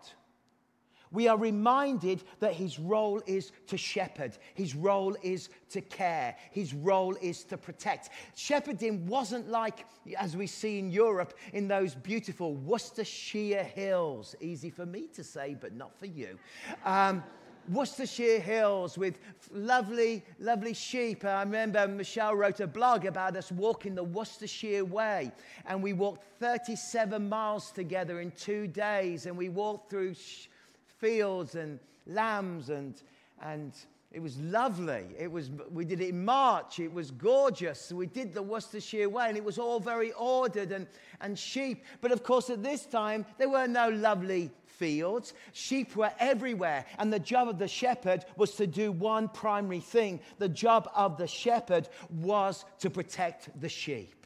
we 1.16 1.28
are 1.28 1.38
reminded 1.38 2.24
that 2.42 2.54
his 2.54 2.78
role 2.78 3.22
is 3.26 3.52
to 3.68 3.78
shepherd, 3.78 4.38
his 4.54 4.76
role 4.76 5.16
is 5.24 5.50
to 5.72 5.82
care, 5.82 6.36
his 6.52 6.74
role 6.74 7.16
is 7.22 7.44
to 7.46 7.58
protect. 7.58 8.10
Shepherding 8.36 9.08
wasn't 9.08 9.50
like, 9.50 9.86
as 10.18 10.36
we 10.36 10.46
see 10.46 10.78
in 10.78 10.92
Europe, 10.92 11.34
in 11.54 11.68
those 11.68 11.96
beautiful 11.96 12.54
Worcestershire 12.56 13.64
hills. 13.64 14.36
Easy 14.42 14.70
for 14.70 14.86
me 14.86 15.08
to 15.14 15.24
say, 15.24 15.56
but 15.60 15.74
not 15.74 15.98
for 15.98 16.06
you. 16.06 16.38
Um, 16.84 17.24
Worcestershire 17.70 18.40
hills 18.40 18.96
with 18.96 19.18
lovely, 19.52 20.24
lovely 20.40 20.74
sheep. 20.74 21.26
I 21.26 21.42
remember 21.42 21.88
Michelle 21.88 22.36
wrote 22.36 22.60
a 22.60 22.68
blog 22.68 23.06
about 23.06 23.36
us 23.36 23.52
walking 23.52 23.96
the 23.96 24.04
Worcestershire 24.04 24.86
Way, 24.86 25.32
and 25.66 25.82
we 25.82 25.94
walked 25.94 26.26
37 26.40 27.28
miles 27.28 27.72
together 27.72 28.20
in 28.20 28.30
two 28.32 28.68
days, 28.68 29.26
and 29.26 29.36
we 29.36 29.50
walked 29.50 29.90
through. 29.90 30.14
Sh- 30.14 30.48
fields 30.98 31.56
and 31.56 31.80
lambs 32.06 32.70
and, 32.70 33.02
and 33.42 33.74
it 34.16 34.22
was 34.22 34.38
lovely. 34.40 35.08
It 35.20 35.30
was, 35.30 35.52
we 35.70 35.84
did 35.84 36.00
it 36.00 36.10
in 36.10 36.24
March. 36.24 36.80
It 36.80 36.94
was 36.94 37.12
gorgeous. 37.12 37.92
We 37.92 38.06
did 38.06 38.34
the 38.34 38.42
Worcestershire 38.42 39.10
way, 39.10 39.28
and 39.28 39.36
it 39.36 39.44
was 39.44 39.58
all 39.58 39.78
very 39.78 40.14
ordered 40.14 40.72
and, 40.72 40.88
and 41.20 41.38
sheep. 41.38 41.84
But 42.00 42.14
of 42.14 42.24
course, 42.24 42.50
at 42.50 42.64
this 42.64 42.86
time, 42.86 43.25
there 43.38 43.50
were 43.50 43.68
no 43.68 43.90
lovely 43.90 44.52
fields. 44.68 45.34
Sheep 45.52 45.98
were 45.98 46.14
everywhere. 46.18 46.86
And 46.98 47.12
the 47.12 47.20
job 47.20 47.50
of 47.50 47.60
the 47.60 47.68
shepherd 47.68 48.24
was 48.38 48.52
to 48.56 48.68
do 48.68 48.94
one 48.94 49.28
primary 49.28 49.82
thing 49.82 50.22
the 50.38 50.48
job 50.48 50.90
of 50.96 51.18
the 51.18 51.28
shepherd 51.28 51.90
was 52.10 52.64
to 52.80 52.90
protect 52.90 53.50
the 53.60 53.68
sheep. 53.70 54.25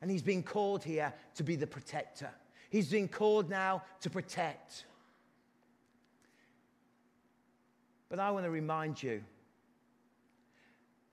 And 0.00 0.10
he's 0.10 0.22
been 0.22 0.44
called 0.44 0.84
here 0.84 1.12
to 1.34 1.42
be 1.42 1.56
the 1.56 1.66
protector. 1.66 2.30
He's 2.70 2.88
been 2.88 3.08
called 3.08 3.50
now 3.50 3.82
to 4.02 4.10
protect. 4.10 4.84
But 8.08 8.18
I 8.18 8.30
want 8.30 8.44
to 8.44 8.50
remind 8.50 9.02
you 9.02 9.22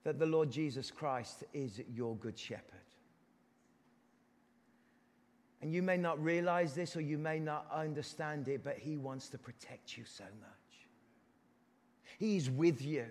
that 0.04 0.20
the 0.20 0.26
Lord 0.26 0.52
Jesus 0.52 0.92
Christ 0.92 1.44
is 1.54 1.82
your 1.94 2.16
good 2.16 2.38
shepherd. 2.38 2.64
And 5.62 5.74
you 5.74 5.82
may 5.82 5.98
not 5.98 6.24
realize 6.24 6.76
this 6.76 6.96
or 6.96 7.02
you 7.02 7.18
may 7.18 7.40
not 7.40 7.66
understand 7.74 8.48
it, 8.48 8.64
but 8.64 8.78
He 8.78 8.98
wants 8.98 9.30
to 9.30 9.38
protect 9.38 9.98
you 9.98 10.06
so 10.06 10.26
much. 10.40 10.88
He's 12.20 12.50
with 12.50 12.82
you. 12.82 13.08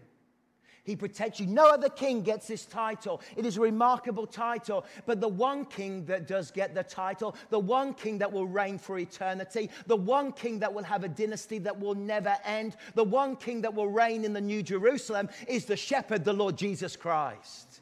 He 0.84 0.94
protects 0.96 1.40
you. 1.40 1.46
No 1.46 1.70
other 1.70 1.88
king 1.88 2.20
gets 2.20 2.46
this 2.46 2.66
title. 2.66 3.22
It 3.36 3.46
is 3.46 3.56
a 3.56 3.60
remarkable 3.62 4.26
title. 4.26 4.84
But 5.06 5.18
the 5.18 5.28
one 5.28 5.64
king 5.64 6.04
that 6.04 6.28
does 6.28 6.50
get 6.50 6.74
the 6.74 6.82
title, 6.82 7.34
the 7.48 7.58
one 7.58 7.94
king 7.94 8.18
that 8.18 8.30
will 8.30 8.46
reign 8.46 8.76
for 8.76 8.98
eternity, 8.98 9.70
the 9.86 9.96
one 9.96 10.30
king 10.30 10.58
that 10.58 10.72
will 10.72 10.82
have 10.84 11.02
a 11.02 11.08
dynasty 11.08 11.58
that 11.60 11.80
will 11.80 11.94
never 11.94 12.36
end, 12.44 12.76
the 12.94 13.02
one 13.02 13.34
king 13.34 13.62
that 13.62 13.72
will 13.72 13.88
reign 13.88 14.24
in 14.24 14.34
the 14.34 14.40
New 14.42 14.62
Jerusalem 14.62 15.30
is 15.48 15.64
the 15.64 15.76
shepherd, 15.76 16.22
the 16.22 16.34
Lord 16.34 16.58
Jesus 16.58 16.96
Christ. 16.96 17.80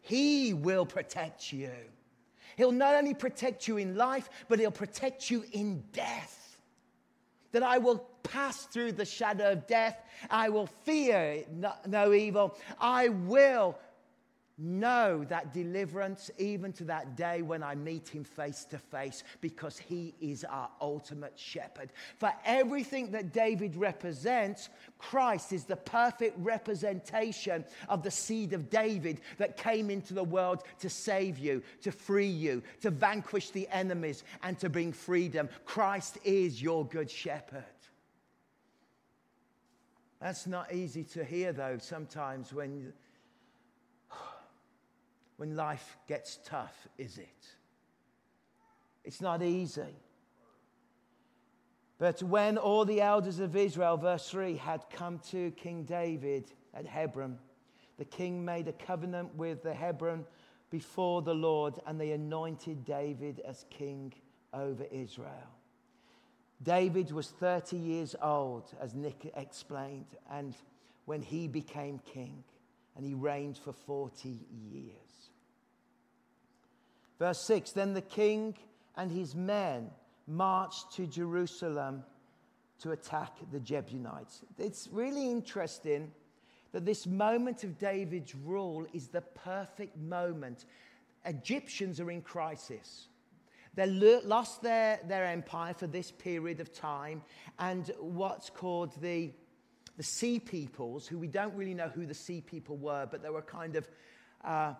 He 0.00 0.54
will 0.54 0.86
protect 0.86 1.52
you. 1.52 1.72
He'll 2.56 2.70
not 2.70 2.94
only 2.94 3.14
protect 3.14 3.66
you 3.66 3.78
in 3.78 3.96
life, 3.96 4.30
but 4.48 4.60
he'll 4.60 4.70
protect 4.70 5.28
you 5.28 5.44
in 5.50 5.82
death 5.92 6.43
that 7.54 7.62
I 7.62 7.78
will 7.78 7.98
pass 8.24 8.64
through 8.66 8.92
the 8.92 9.04
shadow 9.04 9.52
of 9.52 9.66
death. 9.68 10.02
I 10.28 10.48
will 10.48 10.66
fear 10.66 11.44
no, 11.86 12.12
evil. 12.12 12.56
I 12.80 13.08
will 13.08 13.78
know 14.56 15.24
that 15.24 15.52
deliverance 15.52 16.30
even 16.38 16.72
to 16.74 16.84
that 16.84 17.16
day 17.16 17.42
when 17.42 17.62
I 17.62 17.74
meet 17.74 18.08
him 18.08 18.22
face 18.22 18.64
to 18.66 18.78
face 18.78 19.24
because 19.40 19.78
he 19.78 20.14
is 20.20 20.44
our 20.44 20.68
ultimate 20.80 21.32
shepherd. 21.36 21.90
For 22.18 22.32
everything 22.44 23.10
that 23.10 23.32
David 23.32 23.74
represents, 23.74 24.68
Christ 24.98 25.52
is 25.52 25.64
the 25.64 25.76
perfect 25.76 26.38
representation 26.38 27.64
of 27.88 28.02
the 28.02 28.10
seed 28.10 28.52
of 28.52 28.70
David 28.70 29.20
that 29.38 29.56
came 29.56 29.90
into 29.90 30.14
the 30.14 30.24
world 30.24 30.62
to 30.78 30.88
save 30.88 31.38
you, 31.38 31.62
to 31.82 31.90
free 31.90 32.26
you, 32.26 32.62
to 32.82 32.90
vanquish 32.90 33.50
the 33.50 33.68
enemies, 33.68 34.22
and 34.44 34.58
to 34.60 34.68
bring 34.68 34.92
freedom. 34.92 35.48
Christ 35.64 36.18
is 36.24 36.62
your 36.62 36.86
good 36.86 37.10
shepherd. 37.10 37.64
That's 40.20 40.46
not 40.46 40.72
easy 40.72 41.04
to 41.04 41.24
hear, 41.24 41.52
though, 41.52 41.76
sometimes 41.78 42.52
when 42.52 42.92
when 45.36 45.56
life 45.56 45.96
gets 46.06 46.38
tough, 46.44 46.88
is 46.98 47.18
it? 47.18 47.46
It's 49.04 49.20
not 49.20 49.42
easy. 49.42 49.96
But 51.98 52.22
when 52.22 52.58
all 52.58 52.84
the 52.84 53.00
elders 53.00 53.38
of 53.38 53.54
Israel, 53.54 53.96
verse 53.96 54.28
3, 54.28 54.56
had 54.56 54.84
come 54.90 55.20
to 55.30 55.50
King 55.52 55.84
David 55.84 56.52
at 56.72 56.86
Hebron, 56.86 57.38
the 57.98 58.04
king 58.04 58.44
made 58.44 58.66
a 58.66 58.72
covenant 58.72 59.34
with 59.36 59.62
the 59.62 59.74
Hebron 59.74 60.24
before 60.70 61.22
the 61.22 61.34
Lord, 61.34 61.78
and 61.86 62.00
they 62.00 62.10
anointed 62.10 62.84
David 62.84 63.40
as 63.46 63.64
king 63.70 64.12
over 64.52 64.84
Israel. 64.90 65.54
David 66.62 67.12
was 67.12 67.28
30 67.28 67.76
years 67.76 68.16
old, 68.20 68.72
as 68.80 68.94
Nick 68.94 69.30
explained, 69.36 70.16
and 70.30 70.54
when 71.04 71.22
he 71.22 71.46
became 71.46 72.00
king, 72.00 72.42
and 72.96 73.04
he 73.04 73.14
reigned 73.14 73.58
for 73.58 73.72
40 73.72 74.40
years. 74.50 75.03
Verse 77.24 77.40
6 77.40 77.72
Then 77.72 77.94
the 77.94 78.02
king 78.02 78.54
and 78.98 79.10
his 79.10 79.34
men 79.34 79.90
marched 80.26 80.92
to 80.96 81.06
Jerusalem 81.06 82.04
to 82.80 82.90
attack 82.90 83.32
the 83.50 83.60
Jebusites. 83.60 84.42
It's 84.58 84.90
really 84.92 85.30
interesting 85.30 86.12
that 86.72 86.84
this 86.84 87.06
moment 87.06 87.64
of 87.64 87.78
David's 87.78 88.34
rule 88.34 88.86
is 88.92 89.08
the 89.08 89.22
perfect 89.22 89.96
moment. 89.96 90.66
Egyptians 91.24 91.98
are 91.98 92.10
in 92.10 92.20
crisis. 92.20 93.08
They 93.74 93.86
lost 93.86 94.60
their, 94.60 95.00
their 95.08 95.24
empire 95.24 95.72
for 95.72 95.86
this 95.86 96.10
period 96.10 96.60
of 96.60 96.74
time, 96.74 97.22
and 97.58 97.90
what's 98.00 98.50
called 98.50 99.00
the, 99.00 99.32
the 99.96 100.02
Sea 100.02 100.40
Peoples, 100.40 101.06
who 101.06 101.16
we 101.16 101.28
don't 101.28 101.54
really 101.54 101.72
know 101.72 101.88
who 101.88 102.04
the 102.04 102.12
Sea 102.12 102.42
People 102.42 102.76
were, 102.76 103.08
but 103.10 103.22
they 103.22 103.30
were 103.30 103.40
kind 103.40 103.76
of 103.76 103.88
uh, 104.44 104.74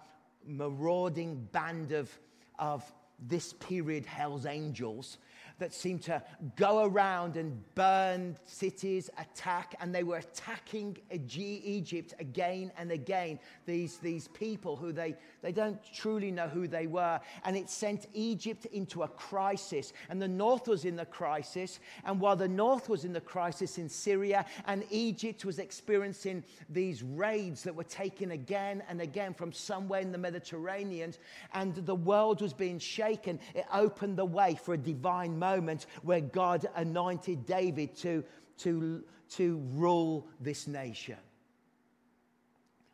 marauding 0.46 1.48
band 1.52 1.92
of, 1.92 2.10
of 2.58 2.90
this 3.18 3.52
period 3.52 4.06
Hell's 4.06 4.46
Angels 4.46 5.18
that 5.58 5.72
seemed 5.72 6.02
to 6.02 6.22
go 6.56 6.84
around 6.84 7.36
and 7.36 7.62
burn 7.74 8.36
cities, 8.44 9.08
attack, 9.18 9.76
and 9.80 9.94
they 9.94 10.02
were 10.02 10.16
attacking 10.16 10.96
Egypt 11.10 12.14
again 12.18 12.72
and 12.76 12.90
again. 12.90 13.38
These, 13.64 13.98
these 13.98 14.28
people 14.28 14.74
who 14.76 14.92
they, 14.92 15.14
they 15.42 15.52
don't 15.52 15.78
truly 15.94 16.30
know 16.30 16.48
who 16.48 16.66
they 16.66 16.86
were. 16.86 17.20
And 17.44 17.56
it 17.56 17.70
sent 17.70 18.08
Egypt 18.14 18.66
into 18.66 19.04
a 19.04 19.08
crisis. 19.08 19.92
And 20.08 20.20
the 20.20 20.28
north 20.28 20.66
was 20.66 20.84
in 20.84 20.96
the 20.96 21.06
crisis. 21.06 21.78
And 22.04 22.20
while 22.20 22.36
the 22.36 22.48
north 22.48 22.88
was 22.88 23.04
in 23.04 23.12
the 23.12 23.20
crisis 23.20 23.78
in 23.78 23.88
Syria, 23.88 24.44
and 24.66 24.84
Egypt 24.90 25.44
was 25.44 25.60
experiencing 25.60 26.42
these 26.68 27.02
raids 27.02 27.62
that 27.62 27.74
were 27.74 27.84
taken 27.84 28.32
again 28.32 28.82
and 28.88 29.00
again 29.00 29.34
from 29.34 29.52
somewhere 29.52 30.00
in 30.00 30.10
the 30.10 30.18
Mediterranean, 30.18 31.14
and 31.52 31.74
the 31.74 31.94
world 31.94 32.42
was 32.42 32.52
being 32.52 32.78
shaken, 32.78 33.38
it 33.54 33.66
opened 33.72 34.18
the 34.18 34.24
way 34.24 34.58
for 34.60 34.74
a 34.74 34.78
divine 34.78 35.38
moment 35.44 35.86
where 36.02 36.20
God 36.20 36.66
anointed 36.74 37.46
David 37.46 37.96
to, 37.98 38.24
to, 38.58 39.04
to 39.36 39.60
rule 39.74 40.26
this 40.40 40.66
nation. 40.66 41.18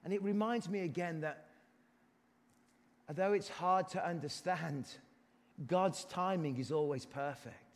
And 0.04 0.12
it 0.12 0.22
reminds 0.22 0.68
me 0.68 0.80
again 0.80 1.20
that 1.20 1.46
although 3.08 3.32
it's 3.32 3.48
hard 3.48 3.88
to 3.90 4.06
understand, 4.06 4.86
God's 5.66 6.04
timing 6.04 6.58
is 6.58 6.72
always 6.72 7.04
perfect 7.06 7.69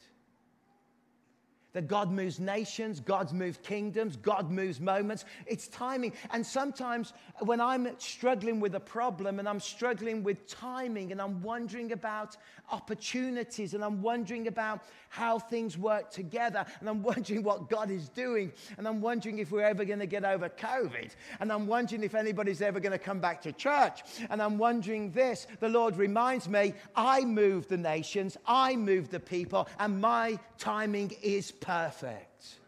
that 1.74 1.88
God 1.88 2.10
moves 2.10 2.40
nations, 2.40 3.00
God 3.00 3.32
moves 3.32 3.58
kingdoms, 3.62 4.16
God 4.16 4.50
moves 4.50 4.80
moments. 4.80 5.24
It's 5.46 5.68
timing. 5.68 6.12
And 6.30 6.46
sometimes 6.46 7.12
when 7.40 7.60
I'm 7.60 7.88
struggling 7.98 8.60
with 8.60 8.76
a 8.76 8.80
problem 8.80 9.38
and 9.38 9.48
I'm 9.48 9.60
struggling 9.60 10.22
with 10.22 10.46
timing 10.46 11.12
and 11.12 11.20
I'm 11.20 11.42
wondering 11.42 11.92
about 11.92 12.36
opportunities 12.72 13.74
and 13.74 13.84
I'm 13.84 14.00
wondering 14.02 14.46
about 14.46 14.84
how 15.08 15.38
things 15.38 15.76
work 15.76 16.10
together 16.10 16.64
and 16.80 16.88
I'm 16.88 17.02
wondering 17.14 17.42
what 17.42 17.68
God 17.68 17.90
is 17.90 18.08
doing 18.08 18.52
and 18.78 18.86
I'm 18.86 19.00
wondering 19.00 19.38
if 19.38 19.50
we're 19.50 19.62
ever 19.62 19.84
going 19.84 19.98
to 19.98 20.06
get 20.06 20.24
over 20.24 20.48
COVID 20.48 21.10
and 21.40 21.52
I'm 21.52 21.66
wondering 21.66 22.04
if 22.04 22.14
anybody's 22.14 22.62
ever 22.62 22.78
going 22.80 22.92
to 22.92 22.98
come 22.98 23.18
back 23.18 23.42
to 23.42 23.52
church 23.52 24.02
and 24.30 24.40
I'm 24.40 24.58
wondering 24.58 25.10
this, 25.10 25.46
the 25.58 25.68
Lord 25.68 25.96
reminds 25.96 26.48
me, 26.48 26.72
I 26.94 27.24
move 27.24 27.66
the 27.68 27.76
nations, 27.76 28.36
I 28.46 28.76
move 28.76 29.10
the 29.10 29.20
people, 29.20 29.68
and 29.80 30.00
my 30.00 30.38
timing 30.58 31.12
is 31.20 31.50
perfect. 31.64 32.58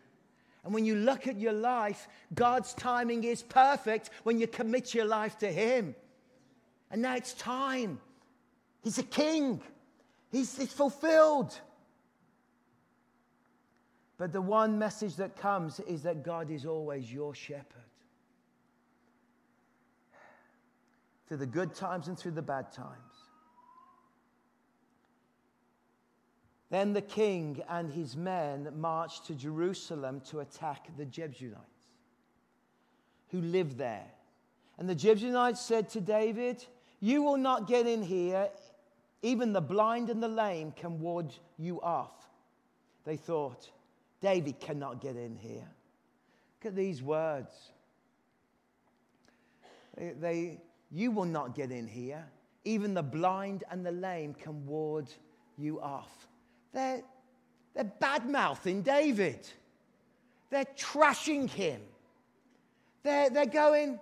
And 0.64 0.74
when 0.74 0.84
you 0.84 0.96
look 0.96 1.28
at 1.28 1.38
your 1.38 1.52
life, 1.52 2.08
God's 2.34 2.74
timing 2.74 3.22
is 3.24 3.42
perfect 3.42 4.10
when 4.24 4.38
you 4.38 4.46
commit 4.46 4.94
your 4.94 5.04
life 5.04 5.38
to 5.38 5.52
Him. 5.52 5.94
And 6.90 7.02
now 7.02 7.14
it's 7.14 7.34
time. 7.34 8.00
He's 8.82 8.98
a 8.98 9.04
king, 9.04 9.60
He's, 10.32 10.56
he's 10.56 10.72
fulfilled. 10.72 11.58
But 14.18 14.32
the 14.32 14.40
one 14.40 14.78
message 14.78 15.16
that 15.16 15.36
comes 15.36 15.78
is 15.80 16.02
that 16.02 16.24
God 16.24 16.50
is 16.50 16.64
always 16.64 17.12
your 17.12 17.34
shepherd. 17.34 17.64
Through 21.28 21.36
the 21.38 21.46
good 21.46 21.74
times 21.74 22.08
and 22.08 22.18
through 22.18 22.32
the 22.32 22.42
bad 22.42 22.72
times. 22.72 23.05
Then 26.76 26.92
the 26.92 27.00
king 27.00 27.62
and 27.70 27.90
his 27.90 28.18
men 28.18 28.70
marched 28.76 29.28
to 29.28 29.34
Jerusalem 29.34 30.20
to 30.28 30.40
attack 30.40 30.90
the 30.98 31.06
Jebusites 31.06 31.86
who 33.30 33.40
lived 33.40 33.78
there. 33.78 34.04
And 34.76 34.86
the 34.86 34.94
Jebusites 34.94 35.58
said 35.58 35.88
to 35.88 36.02
David, 36.02 36.62
You 37.00 37.22
will 37.22 37.38
not 37.38 37.66
get 37.66 37.86
in 37.86 38.02
here. 38.02 38.50
Even 39.22 39.54
the 39.54 39.60
blind 39.62 40.10
and 40.10 40.22
the 40.22 40.28
lame 40.28 40.70
can 40.70 41.00
ward 41.00 41.32
you 41.56 41.80
off. 41.80 42.28
They 43.06 43.16
thought, 43.16 43.70
David 44.20 44.60
cannot 44.60 45.00
get 45.00 45.16
in 45.16 45.34
here. 45.34 45.70
Look 46.58 46.72
at 46.72 46.76
these 46.76 47.02
words. 47.02 47.54
They, 49.96 50.10
they, 50.10 50.60
you 50.92 51.10
will 51.10 51.24
not 51.24 51.54
get 51.54 51.70
in 51.70 51.86
here. 51.86 52.26
Even 52.66 52.92
the 52.92 53.02
blind 53.02 53.64
and 53.70 53.86
the 53.86 53.92
lame 53.92 54.34
can 54.34 54.66
ward 54.66 55.08
you 55.56 55.80
off. 55.80 56.26
They're, 56.76 57.00
they're 57.74 57.84
bad 57.84 58.28
mouthing 58.28 58.82
David. 58.82 59.48
They're 60.50 60.66
trashing 60.76 61.48
him. 61.48 61.80
They're, 63.02 63.30
they're 63.30 63.46
going, 63.46 63.98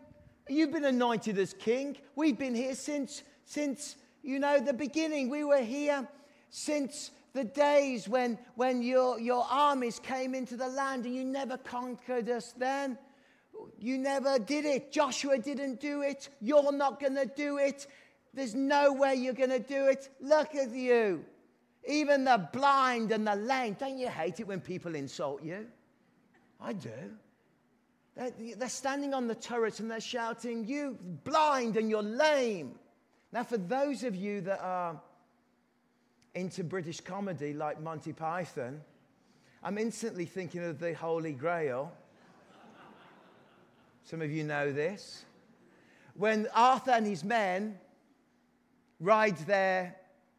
You've 0.49 0.73
been 0.73 0.85
anointed 0.85 1.39
as 1.39 1.55
king. 1.55 1.97
We've 2.17 2.37
been 2.37 2.55
here 2.55 2.75
since, 2.75 3.23
since, 3.45 3.95
you 4.25 4.41
know, 4.41 4.59
the 4.59 4.73
beginning. 4.73 5.31
We 5.31 5.45
were 5.45 5.63
here 5.63 6.07
since 6.51 7.13
the 7.33 7.45
days 7.45 8.09
when, 8.09 8.39
when 8.57 8.83
your, 8.83 9.21
your 9.21 9.47
armies 9.49 10.01
came 10.01 10.35
into 10.35 10.57
the 10.57 10.69
land 10.69 11.07
and 11.07 11.15
you 11.15 11.25
never 11.25 11.57
conquered 11.57 12.29
us 12.29 12.55
then. 12.59 12.99
You 13.79 13.99
never 13.99 14.41
did 14.41 14.65
it. 14.65 14.91
Joshua 14.91 15.39
didn't 15.39 15.81
do 15.81 16.03
it. 16.03 16.29
You're 16.41 16.73
not 16.73 17.01
going 17.01 17.15
to 17.15 17.27
do 17.27 17.59
it. 17.59 17.87
There's 18.35 18.57
no 18.57 18.93
way 18.93 19.15
you're 19.15 19.33
going 19.33 19.51
to 19.51 19.61
do 19.61 19.87
it. 19.87 20.11
Look 20.21 20.57
at 20.57 20.73
you. 20.73 21.25
Even 21.87 22.25
the 22.25 22.49
blind 22.53 23.13
and 23.13 23.27
the 23.27 23.37
lame. 23.37 23.77
Don't 23.79 23.99
you 23.99 24.09
hate 24.09 24.41
it 24.41 24.47
when 24.47 24.61
people 24.61 24.95
insult 24.95 25.43
you? 25.43 25.67
I 26.61 26.73
do. 26.73 26.91
They're, 28.17 28.33
they're 28.57 28.69
standing 28.69 29.13
on 29.13 29.27
the 29.27 29.35
turrets 29.35 29.81
and 29.81 29.91
they're 29.91 30.01
shouting, 30.01 30.67
You 30.67 30.99
blind 31.25 31.77
and 31.77 31.91
you're 31.91 32.03
lame. 32.03 32.79
Now, 33.33 33.43
for 33.43 33.59
those 33.59 34.05
of 34.05 34.15
you 34.15 34.41
that 34.43 34.61
are 34.63 35.01
into 36.35 36.65
British 36.65 37.01
comedy 37.01 37.53
like 37.53 37.81
Monty 37.81 38.13
Python, 38.13 38.81
I'm 39.63 39.79
instantly 39.79 40.25
thinking 40.25 40.65
of 40.65 40.79
the 40.79 40.95
Holy 40.95 41.33
Grail. 41.33 41.93
Some 44.05 44.23
of 44.23 44.31
you 44.31 44.45
know 44.45 44.73
this. 44.73 45.25
When 46.15 46.47
Arthur 46.55 46.93
and 46.93 47.07
his 47.07 47.25
men 47.25 47.79
ride 49.01 49.37
their 49.39 49.97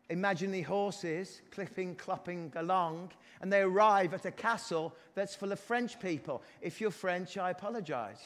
imaginary 0.09 0.61
horses, 0.61 1.41
clipping, 1.51 1.95
clopping 1.95 2.55
along, 2.55 3.11
and 3.41 3.51
they 3.51 3.61
arrive 3.61 4.13
at 4.13 4.25
a 4.25 4.31
castle 4.31 4.93
that's 5.13 5.35
full 5.35 5.51
of 5.51 5.59
French 5.59 5.99
people. 5.99 6.43
If 6.61 6.79
you're 6.79 6.91
French, 6.91 7.37
I 7.37 7.51
apologize. 7.51 8.19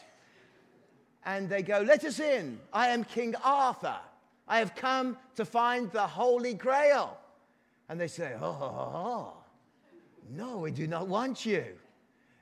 And 1.26 1.50
they 1.50 1.62
go, 1.62 1.80
Let 1.80 2.04
us 2.04 2.20
in. 2.20 2.60
I 2.74 2.90
am 2.90 3.04
King 3.04 3.36
Arthur. 3.44 3.98
I 4.48 4.60
have 4.60 4.76
come 4.76 5.18
to 5.36 5.46
find 5.46 5.92
the 5.92 6.08
Holy 6.08 6.54
Grail. 6.54 7.18
And 7.88 8.00
they 8.00 8.08
say, 8.08 8.34
Oh, 8.42 9.34
no, 10.32 10.60
we 10.60 10.72
do 10.72 10.88
not 10.88 11.08
want 11.08 11.46
you. 11.46 11.66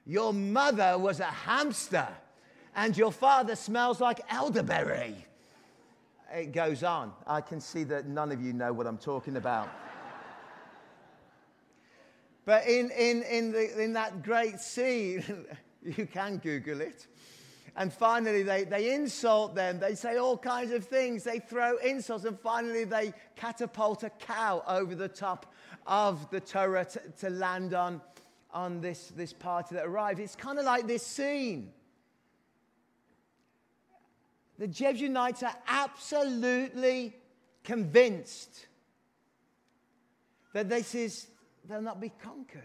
Your 0.06 0.34
mother 0.34 0.98
was 0.98 1.20
a 1.20 1.26
hamster, 1.26 2.08
and 2.76 2.98
your 2.98 3.12
father 3.12 3.56
smells 3.56 4.00
like 4.00 4.22
elderberry. 4.30 5.27
It 6.34 6.52
goes 6.52 6.84
on. 6.84 7.14
I 7.26 7.42
can 7.42 7.62
see 7.62 7.84
that 7.86 8.08
none 8.08 8.32
of 8.32 8.42
you 8.42 8.54
know 8.54 8.74
what 8.74 8.86
I'm 8.86 8.98
talking 8.98 9.38
about. 9.38 9.70
but 12.46 12.68
in, 12.68 12.92
in, 12.92 13.24
in, 13.24 13.52
the, 13.52 13.82
in 13.82 13.94
that 13.94 14.24
great 14.24 14.60
scene, 14.60 15.24
you 15.84 16.06
can 16.06 16.38
Google 16.38 16.82
it. 16.82 17.08
And 17.78 17.94
finally, 17.94 18.42
they, 18.42 18.64
they 18.64 18.94
insult 18.94 19.54
them. 19.56 19.80
They 19.80 19.94
say 19.94 20.18
all 20.18 20.38
kinds 20.38 20.72
of 20.72 20.86
things. 20.86 21.24
They 21.24 21.40
throw 21.40 21.78
insults. 21.78 22.26
And 22.26 22.40
finally, 22.40 22.84
they 22.84 23.14
catapult 23.36 24.04
a 24.04 24.10
cow 24.10 24.64
over 24.68 24.96
the 24.96 25.08
top 25.08 25.54
of 25.86 26.30
the 26.32 26.40
turret 26.40 26.90
to, 26.90 27.02
to 27.20 27.30
land 27.30 27.76
on, 27.76 28.02
on 28.52 28.82
this, 28.82 29.14
this 29.16 29.32
party 29.32 29.76
that 29.76 29.86
arrived. 29.86 30.20
It's 30.20 30.36
kind 30.36 30.58
of 30.58 30.66
like 30.66 30.88
this 30.88 31.06
scene. 31.06 31.72
The 34.58 34.68
Jebusites 34.68 35.44
are 35.44 35.56
absolutely 35.68 37.16
convinced 37.64 38.68
that 40.54 40.70
this 40.70 40.96
is, 40.96 41.28
they'll 41.68 41.82
not 41.82 42.02
be 42.02 42.10
conquered. 42.10 42.64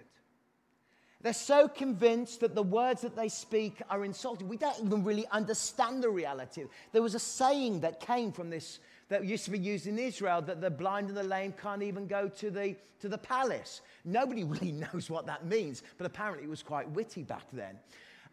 They're 1.22 1.32
so 1.32 1.68
convinced 1.68 2.40
that 2.40 2.54
the 2.54 2.62
words 2.62 3.02
that 3.02 3.14
they 3.14 3.28
speak 3.28 3.80
are 3.88 4.04
insulting. 4.04 4.48
We 4.48 4.56
don't 4.56 4.78
even 4.84 5.04
really 5.04 5.26
understand 5.30 6.02
the 6.02 6.10
reality. 6.10 6.64
There 6.92 7.02
was 7.02 7.14
a 7.14 7.20
saying 7.20 7.80
that 7.80 8.00
came 8.00 8.32
from 8.32 8.50
this 8.50 8.80
that 9.08 9.24
used 9.24 9.44
to 9.44 9.50
be 9.50 9.58
used 9.58 9.86
in 9.86 9.98
Israel 9.98 10.42
that 10.42 10.60
the 10.60 10.70
blind 10.70 11.08
and 11.08 11.16
the 11.16 11.22
lame 11.22 11.52
can't 11.52 11.82
even 11.82 12.06
go 12.06 12.28
to 12.28 12.50
the, 12.50 12.74
to 13.00 13.08
the 13.08 13.18
palace. 13.18 13.82
Nobody 14.04 14.42
really 14.44 14.72
knows 14.72 15.10
what 15.10 15.26
that 15.26 15.46
means, 15.46 15.82
but 15.96 16.06
apparently 16.06 16.44
it 16.44 16.50
was 16.50 16.62
quite 16.62 16.90
witty 16.90 17.22
back 17.22 17.44
then. 17.52 17.78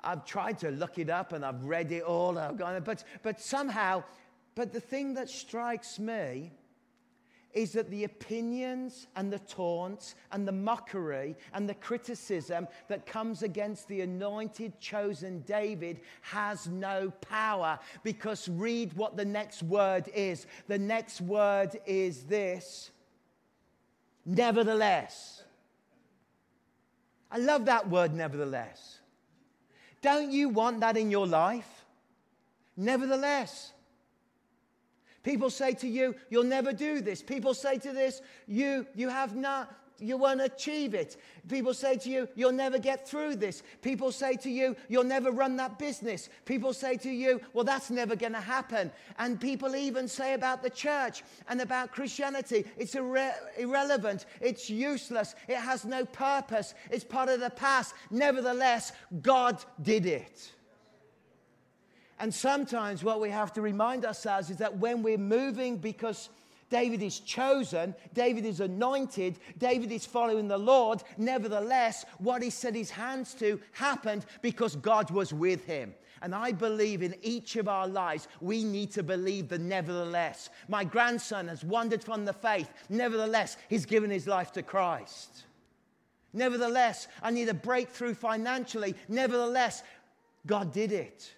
I've 0.04 0.26
tried 0.26 0.60
to 0.60 0.72
look 0.72 0.98
it 0.98 1.10
up 1.10 1.34
and 1.34 1.46
I've 1.46 1.64
read 1.64 1.92
it 1.92 2.04
all, 2.04 2.30
and 2.30 2.40
I've 2.40 2.58
gone, 2.58 2.82
but, 2.84 3.04
but 3.24 3.40
somehow, 3.40 4.04
but 4.56 4.72
the 4.74 4.80
thing 4.80 5.14
that 5.16 5.30
strikes 5.30 6.00
me 6.00 6.52
is 7.54 7.72
that 7.74 7.90
the 7.90 8.04
opinions 8.04 9.08
and 9.16 9.34
the 9.34 9.40
taunts 9.40 10.16
and 10.32 10.48
the 10.48 10.52
mockery 10.52 11.36
and 11.54 11.68
the 11.68 11.74
criticism 11.74 12.68
that 12.88 13.06
comes 13.06 13.42
against 13.42 13.88
the 13.88 14.02
anointed, 14.02 14.80
chosen 14.80 15.42
David 15.42 16.02
has 16.22 16.68
no 16.68 17.12
power. 17.22 17.80
Because 18.04 18.48
read 18.48 18.94
what 18.94 19.18
the 19.18 19.26
next 19.26 19.64
word 19.64 20.10
is. 20.14 20.46
The 20.68 20.78
next 20.78 21.22
word 21.22 21.80
is 21.88 22.24
this 22.24 22.92
nevertheless. 24.26 25.44
I 27.32 27.38
love 27.38 27.66
that 27.66 27.90
word, 27.90 28.14
nevertheless. 28.14 28.99
Don't 30.02 30.32
you 30.32 30.50
want 30.50 30.80
that 30.80 30.98
in 30.98 31.12
your 31.12 31.28
life? 31.28 31.86
Nevertheless. 32.78 33.74
People 35.24 35.50
say 35.50 35.74
to 35.74 35.88
you, 35.88 36.16
you'll 36.30 36.44
never 36.44 36.72
do 36.72 37.02
this. 37.02 37.22
People 37.22 37.54
say 37.54 37.78
to 37.80 37.92
this, 37.92 38.22
you, 38.48 38.88
you 38.96 39.10
have 39.10 39.36
not, 39.36 39.72
you 40.02 40.18
won't 40.18 40.42
achieve 40.42 40.94
it. 40.94 41.18
People 41.48 41.74
say 41.74 41.98
to 41.98 42.10
you, 42.10 42.28
you'll 42.36 42.52
never 42.52 42.80
get 42.80 43.08
through 43.08 43.36
this. 43.36 43.64
People 43.82 44.12
say 44.12 44.36
to 44.38 44.50
you, 44.50 44.76
you'll 44.88 45.04
never 45.04 45.32
run 45.32 45.56
that 45.58 45.80
business. 45.80 46.30
People 46.46 46.74
say 46.74 46.98
to 46.98 47.10
you, 47.10 47.42
well, 47.54 47.64
that's 47.64 47.90
never 47.90 48.16
going 48.16 48.34
to 48.34 48.40
happen. 48.40 48.92
And 49.18 49.40
people 49.40 49.76
even 49.76 50.08
say 50.08 50.34
about 50.34 50.64
the 50.64 50.70
church 50.70 51.24
and 51.48 51.62
about 51.62 51.92
Christianity, 51.92 52.66
it's 52.78 52.96
irre- 52.96 53.34
irrelevant, 53.58 54.26
it's 54.42 54.70
useless, 54.70 55.36
it 55.48 55.58
has 55.58 55.86
no 55.86 56.06
purpose, 56.06 56.74
it's 56.90 57.04
part 57.04 57.30
of 57.30 57.40
the 57.40 57.50
past. 57.50 57.94
Nevertheless, 58.12 58.92
God 59.22 59.64
did 59.82 60.06
it. 60.06 60.52
And 62.20 62.34
sometimes 62.34 63.04
what 63.04 63.22
we 63.22 63.30
have 63.30 63.54
to 63.54 63.62
remind 63.62 64.06
ourselves 64.06 64.50
is 64.50 64.58
that 64.58 64.78
when 64.78 65.04
we're 65.04 65.18
moving 65.18 65.78
because 65.78 66.30
David 66.70 67.02
is 67.02 67.20
chosen, 67.20 67.96
David 68.14 68.46
is 68.46 68.60
anointed, 68.60 69.40
David 69.58 69.92
is 69.92 70.06
following 70.06 70.48
the 70.48 70.58
Lord, 70.58 71.04
nevertheless, 71.18 72.06
what 72.20 72.42
he 72.42 72.50
set 72.50 72.76
his 72.76 72.92
hands 72.92 73.34
to 73.36 73.60
happened 73.72 74.26
because 74.42 74.76
God 74.76 75.10
was 75.10 75.34
with 75.34 75.66
him. 75.66 75.94
And 76.22 76.36
I 76.36 76.52
believe 76.52 77.02
in 77.02 77.16
each 77.22 77.56
of 77.56 77.68
our 77.68 77.88
lives, 77.88 78.28
we 78.42 78.64
need 78.64 78.92
to 78.92 79.04
believe 79.04 79.48
the 79.48 79.58
nevertheless. 79.58 80.50
My 80.68 80.84
grandson 80.84 81.48
has 81.48 81.64
wandered 81.64 82.04
from 82.04 82.26
the 82.26 82.34
faith. 82.34 82.70
Nevertheless, 82.90 83.58
he's 83.70 83.86
given 83.86 84.10
his 84.10 84.28
life 84.28 84.52
to 84.54 84.62
Christ. 84.62 85.46
Nevertheless, 86.34 87.08
I 87.24 87.32
need 87.32 87.50
a 87.50 87.54
breakthrough 87.54 88.14
financially. 88.14 88.96
Nevertheless, 89.08 89.82
God 90.46 90.72
did 90.74 90.92
it. 90.92 91.34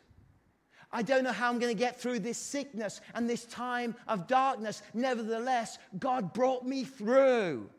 I 0.94 1.02
don't 1.04 1.24
know 1.24 1.32
how 1.32 1.50
I'm 1.50 1.60
going 1.60 1.74
to 1.74 1.80
get 1.80 2.00
through 2.00 2.20
this 2.20 2.38
sickness 2.38 3.00
and 3.14 3.30
this 3.30 3.46
time 3.46 3.96
of 4.08 4.28
darkness. 4.28 4.82
Nevertheless, 4.94 5.78
God 5.98 6.34
brought 6.34 6.66
me 6.66 6.84
through. 6.84 7.70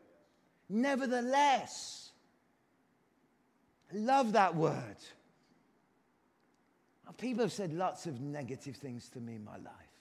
Nevertheless. 0.69 2.11
I 3.93 3.97
Love 3.97 4.33
that 4.33 4.55
word. 4.55 4.97
People 7.17 7.43
have 7.43 7.51
said 7.51 7.73
lots 7.73 8.07
of 8.07 8.19
negative 8.21 8.75
things 8.75 9.07
to 9.09 9.19
me 9.19 9.35
in 9.35 9.43
my 9.43 9.57
life. 9.57 9.91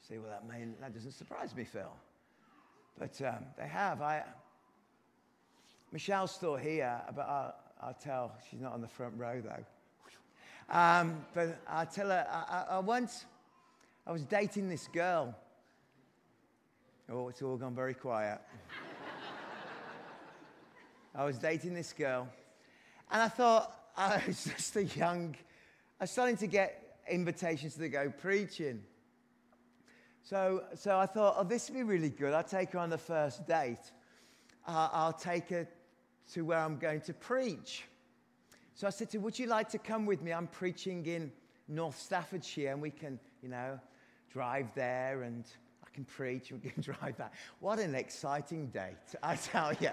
You 0.00 0.16
say, 0.16 0.18
well, 0.18 0.30
that, 0.30 0.46
may, 0.48 0.66
that 0.80 0.92
doesn't 0.92 1.12
surprise 1.12 1.54
me, 1.54 1.64
Phil. 1.64 1.92
But 2.98 3.20
um, 3.22 3.44
they 3.56 3.68
have. 3.68 4.02
I, 4.02 4.24
Michelle's 5.92 6.32
still 6.32 6.56
here, 6.56 7.00
but 7.14 7.22
I'll, 7.22 7.54
I'll, 7.80 7.94
tell. 7.94 8.32
She's 8.50 8.60
not 8.60 8.72
on 8.72 8.80
the 8.80 8.88
front 8.88 9.14
row, 9.16 9.40
though. 9.40 9.64
Um, 10.70 11.24
but 11.34 11.58
I'll 11.68 11.86
tell 11.86 12.08
her, 12.08 12.26
I, 12.30 12.56
I, 12.56 12.76
I 12.76 12.78
once, 12.78 13.24
I 14.06 14.12
was 14.12 14.24
dating 14.24 14.68
this 14.68 14.88
girl. 14.88 15.34
Oh, 17.10 17.28
it's 17.28 17.42
all 17.42 17.56
gone 17.56 17.74
very 17.74 17.94
quiet. 17.94 18.40
I 21.14 21.24
was 21.24 21.38
dating 21.38 21.74
this 21.74 21.92
girl, 21.92 22.28
and 23.10 23.22
I 23.22 23.28
thought 23.28 23.74
I 23.96 24.22
was 24.26 24.44
just 24.44 24.76
a 24.76 24.84
young, 24.84 25.36
I 26.00 26.04
was 26.04 26.10
starting 26.10 26.36
to 26.38 26.46
get 26.46 26.98
invitations 27.08 27.74
to 27.76 27.88
go 27.88 28.10
preaching. 28.10 28.82
So, 30.24 30.64
so 30.74 30.98
I 30.98 31.06
thought, 31.06 31.34
oh, 31.36 31.44
this 31.44 31.68
would 31.68 31.76
be 31.76 31.82
really 31.82 32.08
good. 32.08 32.32
I'll 32.32 32.44
take 32.44 32.72
her 32.72 32.78
on 32.78 32.90
the 32.90 32.98
first 32.98 33.46
date. 33.46 33.90
Uh, 34.66 34.88
I'll 34.92 35.12
take 35.12 35.48
her 35.50 35.68
to 36.32 36.44
where 36.44 36.58
I'm 36.58 36.78
going 36.78 37.00
to 37.02 37.12
preach. 37.12 37.84
So 38.74 38.86
I 38.86 38.90
said 38.90 39.10
to 39.10 39.18
her, 39.18 39.24
Would 39.24 39.38
you 39.38 39.46
like 39.46 39.68
to 39.70 39.78
come 39.78 40.06
with 40.06 40.22
me? 40.22 40.32
I'm 40.32 40.46
preaching 40.46 41.04
in 41.06 41.30
North 41.68 41.98
Staffordshire, 41.98 42.72
and 42.72 42.80
we 42.80 42.90
can, 42.90 43.18
you 43.42 43.48
know, 43.48 43.78
drive 44.32 44.74
there 44.74 45.22
and 45.22 45.44
I 45.84 45.94
can 45.94 46.04
preach, 46.04 46.50
and 46.50 46.62
we 46.62 46.70
can 46.70 46.82
drive 46.92 47.16
back. 47.18 47.34
What 47.60 47.78
an 47.78 47.94
exciting 47.94 48.68
date, 48.68 48.96
I 49.22 49.36
tell 49.36 49.72
you. 49.74 49.90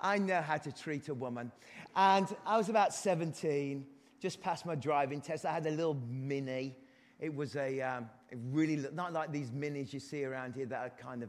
I 0.00 0.18
know 0.18 0.40
how 0.40 0.56
to 0.56 0.72
treat 0.72 1.08
a 1.08 1.14
woman. 1.14 1.52
And 1.94 2.26
I 2.46 2.56
was 2.56 2.68
about 2.68 2.94
17, 2.94 3.86
just 4.18 4.40
passed 4.40 4.66
my 4.66 4.74
driving 4.74 5.20
test. 5.20 5.44
I 5.44 5.52
had 5.52 5.66
a 5.66 5.70
little 5.70 5.98
mini. 6.08 6.76
It 7.18 7.34
was 7.34 7.56
a, 7.56 7.80
um, 7.80 8.08
a 8.32 8.36
really, 8.50 8.84
not 8.92 9.12
like 9.12 9.32
these 9.32 9.50
minis 9.50 9.92
you 9.92 10.00
see 10.00 10.24
around 10.24 10.54
here 10.54 10.66
that 10.66 10.80
are 10.80 10.90
kind 10.90 11.22
of 11.22 11.28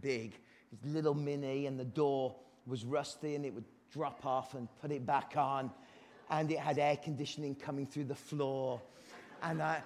big. 0.00 0.38
It's 0.72 0.84
little 0.84 1.14
mini, 1.14 1.66
and 1.66 1.78
the 1.78 1.84
door 1.84 2.36
was 2.66 2.84
rusty, 2.84 3.34
and 3.34 3.44
it 3.44 3.52
would 3.52 3.64
drop 3.92 4.24
off 4.24 4.54
and 4.54 4.68
put 4.80 4.90
it 4.90 5.04
back 5.04 5.34
on. 5.36 5.70
And 6.30 6.50
it 6.50 6.58
had 6.58 6.78
air 6.78 6.96
conditioning 6.96 7.54
coming 7.54 7.86
through 7.86 8.04
the 8.04 8.14
floor. 8.14 8.80
And 9.42 9.62
I 9.62 9.82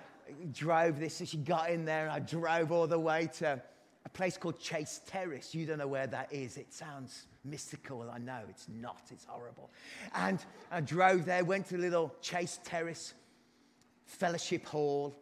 drove 0.53 0.99
this, 0.99 1.21
and 1.21 1.29
she 1.29 1.37
got 1.37 1.71
in 1.71 1.85
there, 1.85 2.05
and 2.05 2.13
I 2.13 2.19
drove 2.19 2.73
all 2.73 2.87
the 2.87 2.99
way 2.99 3.29
to 3.39 3.63
a 4.05 4.09
place 4.09 4.37
called 4.37 4.59
Chase 4.59 5.01
Terrace. 5.07 5.55
You 5.55 5.67
don't 5.67 5.79
know 5.79 5.87
where 5.87 6.07
that 6.07 6.33
is. 6.33 6.57
It 6.57 6.73
sounds 6.73 7.27
mystical. 7.45 8.09
I 8.13 8.19
know 8.19 8.41
it's 8.49 8.67
not, 8.69 9.03
it's 9.11 9.25
horrible. 9.25 9.71
And 10.15 10.45
I 10.71 10.81
drove 10.81 11.25
there, 11.25 11.45
went 11.45 11.67
to 11.69 11.77
the 11.77 11.81
little 11.81 12.15
Chase 12.21 12.59
Terrace 12.65 13.15
Fellowship 14.07 14.67
Hall 14.67 15.15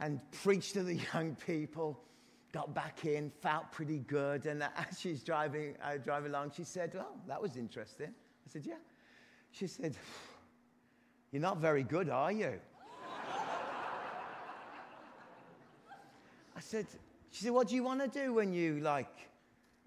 and 0.00 0.20
preached 0.42 0.74
to 0.74 0.82
the 0.82 0.94
young 1.14 1.36
people. 1.46 1.98
Got 2.52 2.74
back 2.74 3.04
in, 3.04 3.30
felt 3.42 3.70
pretty 3.72 3.98
good. 3.98 4.46
And 4.46 4.62
as 4.90 4.98
she's 4.98 5.22
driving, 5.22 5.74
uh, 5.82 5.98
driving 5.98 6.30
along, 6.30 6.52
she 6.56 6.64
said, 6.64 6.92
Well, 6.94 7.16
that 7.26 7.40
was 7.40 7.56
interesting. 7.56 8.08
I 8.08 8.50
said, 8.50 8.64
Yeah. 8.64 8.74
She 9.50 9.66
said, 9.66 9.96
You're 11.30 11.42
not 11.42 11.58
very 11.58 11.82
good, 11.82 12.08
are 12.08 12.32
you? 12.32 12.54
I 16.56 16.60
said, 16.60 16.86
She 17.30 17.44
said, 17.44 17.52
What 17.52 17.68
do 17.68 17.74
you 17.74 17.82
want 17.82 18.00
to 18.00 18.08
do 18.08 18.34
when 18.34 18.52
you 18.52 18.80
like 18.80 19.28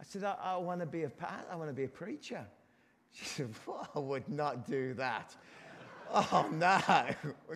I 0.02 0.04
said, 0.04 0.24
I, 0.24 0.36
I 0.42 0.58
want 0.58 0.80
to 0.80 0.88
be 0.88 1.04
a 1.04 1.12
I 1.52 1.56
want 1.56 1.70
to 1.70 1.76
be 1.76 1.84
a 1.84 1.88
preacher. 1.88 2.44
She 3.12 3.26
said, 3.26 3.50
well, 3.68 3.88
I 3.96 4.00
would 4.00 4.28
not 4.28 4.66
do 4.66 4.96
that. 4.96 5.36
oh, 6.12 6.50
no, 6.52 6.80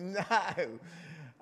no. 0.00 0.78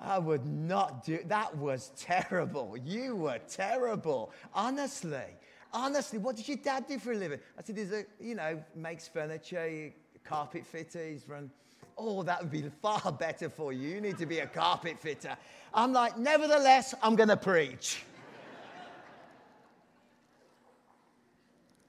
I 0.04 0.18
would 0.18 0.44
not 0.44 1.04
do 1.04 1.18
that 1.26 1.56
was 1.56 1.92
terrible. 1.96 2.76
You 2.84 3.16
were 3.16 3.40
terrible. 3.48 4.32
Honestly. 4.52 5.24
Honestly, 5.72 6.18
what 6.18 6.36
did 6.36 6.46
your 6.46 6.58
dad 6.58 6.86
do 6.86 7.00
for 7.00 7.12
a 7.12 7.16
living? 7.16 7.40
I 7.58 7.62
said, 7.62 7.76
he's 7.76 7.90
a, 7.90 8.04
you 8.20 8.36
know, 8.36 8.62
makes 8.76 9.08
furniture, 9.08 9.92
carpet 10.22 10.64
fitter, 10.64 11.04
he's 11.04 11.28
run. 11.28 11.50
Oh, 11.98 12.22
that 12.22 12.40
would 12.40 12.50
be 12.52 12.62
far 12.80 13.10
better 13.10 13.48
for 13.48 13.72
you. 13.72 13.88
You 13.88 14.00
need 14.00 14.18
to 14.18 14.26
be 14.26 14.38
a 14.38 14.46
carpet 14.46 15.00
fitter. 15.00 15.36
I'm 15.72 15.92
like, 15.92 16.16
nevertheless, 16.16 16.94
I'm 17.02 17.16
going 17.16 17.28
to 17.28 17.36
preach. 17.36 18.04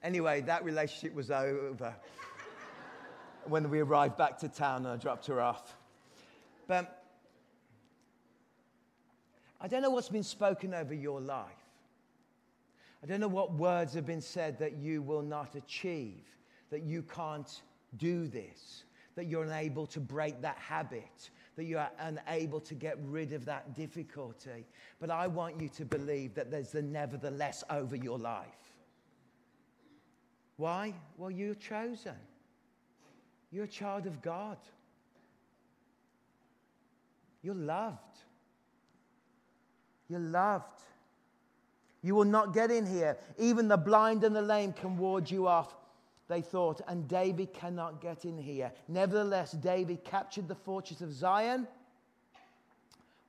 Anyway, 0.01 0.41
that 0.41 0.63
relationship 0.63 1.15
was 1.15 1.30
over 1.30 1.95
when 3.45 3.69
we 3.69 3.80
arrived 3.80 4.17
back 4.17 4.38
to 4.39 4.49
town 4.49 4.86
and 4.86 4.93
I 4.93 4.97
dropped 4.97 5.28
her 5.28 5.41
off. 5.41 5.75
But 6.67 7.04
I 9.61 9.67
don't 9.67 9.81
know 9.81 9.89
what's 9.89 10.09
been 10.09 10.23
spoken 10.23 10.73
over 10.73 10.93
your 10.93 11.21
life. 11.21 11.47
I 13.03 13.07
don't 13.07 13.19
know 13.19 13.27
what 13.27 13.53
words 13.53 13.93
have 13.93 14.05
been 14.05 14.21
said 14.21 14.57
that 14.59 14.77
you 14.77 15.01
will 15.01 15.21
not 15.21 15.55
achieve, 15.55 16.23
that 16.71 16.83
you 16.83 17.03
can't 17.03 17.61
do 17.97 18.27
this, 18.27 18.83
that 19.15 19.25
you're 19.25 19.43
unable 19.43 19.85
to 19.87 19.99
break 19.99 20.41
that 20.41 20.57
habit, 20.57 21.29
that 21.55 21.65
you 21.65 21.77
are 21.77 21.91
unable 21.99 22.59
to 22.59 22.73
get 22.73 22.97
rid 23.05 23.31
of 23.31 23.45
that 23.45 23.75
difficulty. 23.75 24.65
But 24.99 25.09
I 25.09 25.27
want 25.27 25.61
you 25.61 25.69
to 25.69 25.85
believe 25.85 26.33
that 26.35 26.51
there's 26.51 26.71
the 26.71 26.81
nevertheless 26.81 27.63
over 27.69 27.95
your 27.95 28.17
life. 28.17 28.47
Why? 30.57 30.93
Well, 31.17 31.31
you're 31.31 31.55
chosen. 31.55 32.15
You're 33.51 33.65
a 33.65 33.67
child 33.67 34.07
of 34.07 34.21
God. 34.21 34.57
You're 37.41 37.55
loved. 37.55 38.17
You're 40.09 40.19
loved. 40.19 40.81
You 42.01 42.13
will 42.13 42.25
not 42.25 42.53
get 42.53 42.69
in 42.69 42.85
here. 42.85 43.17
Even 43.39 43.67
the 43.67 43.77
blind 43.77 44.23
and 44.23 44.35
the 44.35 44.41
lame 44.41 44.73
can 44.73 44.97
ward 44.97 45.29
you 45.29 45.47
off, 45.47 45.75
they 46.27 46.41
thought, 46.41 46.81
and 46.87 47.07
David 47.07 47.53
cannot 47.53 48.01
get 48.01 48.25
in 48.25 48.37
here. 48.37 48.71
Nevertheless, 48.87 49.53
David 49.53 50.03
captured 50.03 50.47
the 50.47 50.55
fortress 50.55 51.01
of 51.01 51.11
Zion, 51.11 51.67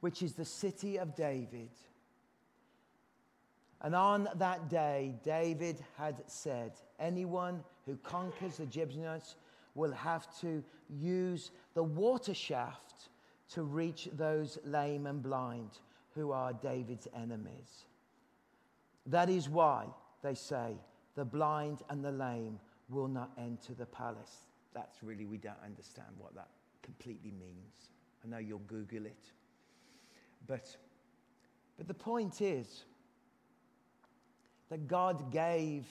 which 0.00 0.22
is 0.22 0.34
the 0.34 0.44
city 0.44 0.98
of 0.98 1.14
David. 1.14 1.70
And 3.80 3.94
on 3.94 4.28
that 4.36 4.68
day, 4.68 5.14
David 5.22 5.82
had 5.96 6.22
said, 6.26 6.72
Anyone 6.98 7.62
who 7.86 7.96
conquers 7.96 8.58
the 8.58 8.70
Gibeonites 8.70 9.36
will 9.74 9.92
have 9.92 10.26
to 10.40 10.62
use 10.90 11.50
the 11.74 11.82
water 11.82 12.34
shaft 12.34 13.08
to 13.52 13.62
reach 13.62 14.08
those 14.12 14.58
lame 14.64 15.06
and 15.06 15.22
blind 15.22 15.78
who 16.16 16.32
are 16.32 16.52
David's 16.52 17.06
enemies. 17.14 17.84
That 19.06 19.28
is 19.28 19.48
why 19.48 19.86
they 20.22 20.34
say 20.34 20.72
the 21.14 21.24
blind 21.24 21.82
and 21.90 22.04
the 22.04 22.10
lame 22.10 22.58
will 22.88 23.06
not 23.06 23.30
enter 23.38 23.74
the 23.74 23.86
palace. 23.86 24.48
That's 24.74 25.02
really, 25.02 25.26
we 25.26 25.36
don't 25.36 25.62
understand 25.64 26.08
what 26.18 26.34
that 26.34 26.48
completely 26.82 27.32
means. 27.32 27.90
I 28.24 28.28
know 28.28 28.38
you'll 28.38 28.58
Google 28.60 29.06
it. 29.06 29.30
But, 30.46 30.76
but 31.76 31.86
the 31.86 31.94
point 31.94 32.40
is 32.40 32.84
that 34.70 34.88
God 34.88 35.30
gave 35.30 35.84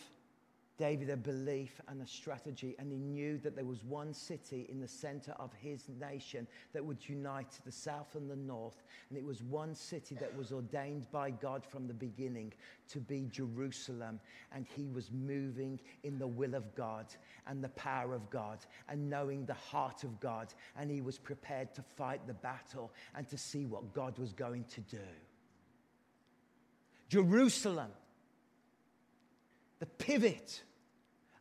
David 0.77 1.09
a 1.09 1.15
belief 1.15 1.79
and 1.87 2.01
a 2.01 2.07
strategy, 2.07 2.75
and 2.79 2.91
he 2.91 2.97
knew 2.97 3.37
that 3.37 3.55
there 3.55 3.63
was 3.63 3.83
one 3.85 4.13
city 4.13 4.67
in 4.69 4.81
the 4.81 4.87
center 4.87 5.31
of 5.39 5.53
his 5.53 5.87
nation 6.01 6.45
that 6.73 6.83
would 6.83 7.07
unite 7.07 7.59
the 7.65 7.71
south 7.71 8.15
and 8.15 8.29
the 8.29 8.35
north. 8.35 8.83
And 9.09 9.17
it 9.17 9.23
was 9.23 9.41
one 9.41 9.73
city 9.73 10.15
that 10.15 10.35
was 10.35 10.51
ordained 10.51 11.09
by 11.11 11.31
God 11.31 11.65
from 11.65 11.87
the 11.87 11.93
beginning 11.93 12.51
to 12.89 12.99
be 12.99 13.29
Jerusalem. 13.31 14.19
And 14.51 14.65
he 14.75 14.89
was 14.89 15.11
moving 15.11 15.79
in 16.03 16.19
the 16.19 16.27
will 16.27 16.55
of 16.55 16.75
God 16.75 17.05
and 17.47 17.63
the 17.63 17.69
power 17.69 18.13
of 18.13 18.29
God 18.29 18.59
and 18.89 19.09
knowing 19.09 19.45
the 19.45 19.53
heart 19.53 20.03
of 20.03 20.19
God. 20.19 20.53
And 20.77 20.91
he 20.91 20.99
was 20.99 21.17
prepared 21.17 21.73
to 21.75 21.83
fight 21.95 22.27
the 22.27 22.33
battle 22.33 22.91
and 23.15 23.25
to 23.29 23.37
see 23.37 23.65
what 23.65 23.93
God 23.93 24.19
was 24.19 24.33
going 24.33 24.65
to 24.65 24.81
do. 24.81 24.97
Jerusalem 27.07 27.91
the 29.85 30.03
pivot 30.03 30.63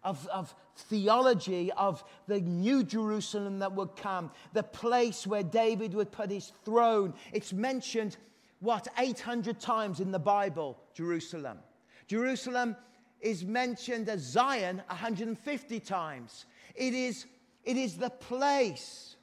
of, 0.03 0.27
of 0.29 0.55
theology 0.77 1.73
of 1.73 2.05
the 2.27 2.41
new 2.41 2.85
Jerusalem 2.85 3.61
that 3.61 3.73
would 3.73 3.97
come, 3.97 4.31
the 4.53 4.63
place 4.63 5.27
where 5.27 5.43
David 5.43 5.95
would 5.95 6.13
put 6.13 6.31
his 6.31 6.53
throne. 6.65 7.15
It's 7.33 7.53
mentioned, 7.53 8.17
what, 8.61 8.87
800 8.99 9.59
times 9.61 10.01
in 10.01 10.11
the 10.11 10.19
Bible, 10.19 10.79
Jerusalem. 10.93 11.59
Jerusalem 12.07 12.77
is 13.21 13.45
mentioned 13.45 14.09
as 14.11 14.21
Zion 14.21 14.83
150 14.89 15.81
times. 15.81 16.45
It 16.75 16.93
is, 16.93 17.25
it 17.65 17.79
is 17.79 17.97
the 17.97 18.11
place. 18.11 19.17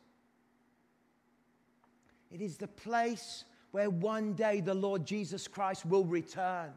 It 2.31 2.41
is 2.41 2.57
the 2.57 2.67
place 2.67 3.45
where 3.69 3.89
one 3.89 4.33
day 4.33 4.61
the 4.61 4.73
Lord 4.73 5.05
Jesus 5.05 5.47
Christ 5.47 5.85
will 5.85 6.05
return. 6.05 6.71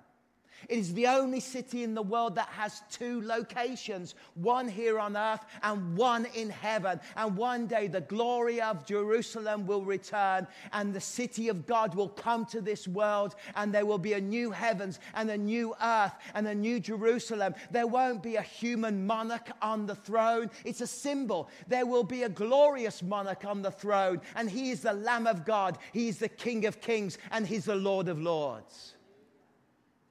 It 0.68 0.79
is 0.79 0.94
the 0.94 1.07
only 1.07 1.40
city 1.40 1.83
in 1.83 1.94
the 1.94 2.03
world 2.03 2.35
that 2.37 2.48
has 2.48 2.83
two 2.90 3.22
locations 3.22 4.14
one 4.35 4.68
here 4.68 4.98
on 4.98 5.16
earth 5.16 5.44
and 5.62 5.96
one 5.96 6.27
in 6.35 6.50
heaven. 6.50 7.00
And 7.16 7.37
one 7.37 7.66
day 7.66 7.87
the 7.87 8.00
glory 8.00 8.61
of 8.61 8.87
Jerusalem 8.87 9.66
will 9.66 9.85
return 9.85 10.46
and 10.72 10.92
the 10.92 11.00
city 11.00 11.48
of 11.48 11.66
God 11.66 11.94
will 11.94 12.09
come 12.09 12.46
to 12.46 12.61
this 12.61 12.87
world 12.88 13.35
and 13.57 13.72
there 13.72 13.87
will 13.87 13.98
be 13.98 14.14
a 14.14 14.20
new 14.20 14.50
heavens 14.50 15.00
and 15.14 15.31
a 15.31 15.38
new 15.38 15.74
earth 15.83 16.14
and 16.35 16.46
a 16.46 16.55
new 16.55 16.81
Jerusalem. 16.81 17.55
There 17.70 17.87
won't 17.87 18.22
be 18.22 18.37
a 18.37 18.42
human 18.42 19.07
monarch 19.07 19.50
on 19.62 19.87
the 19.87 19.94
throne, 19.94 20.50
it's 20.64 20.81
a 20.81 20.87
symbol. 20.87 21.48
There 21.68 21.87
will 21.87 22.05
be 22.05 22.22
a 22.22 22.29
glorious 22.29 23.03
monarch 23.03 23.44
on 23.44 23.62
the 23.62 23.70
throne 23.70 24.20
and 24.35 24.50
he 24.50 24.70
is 24.70 24.81
the 24.81 24.92
Lamb 24.92 25.27
of 25.27 25.44
God, 25.44 25.79
he 25.92 26.09
is 26.09 26.18
the 26.18 26.29
King 26.29 26.66
of 26.66 26.81
kings, 26.81 27.18
and 27.31 27.46
he's 27.46 27.64
the 27.64 27.74
Lord 27.74 28.09
of 28.09 28.20
lords. 28.20 28.94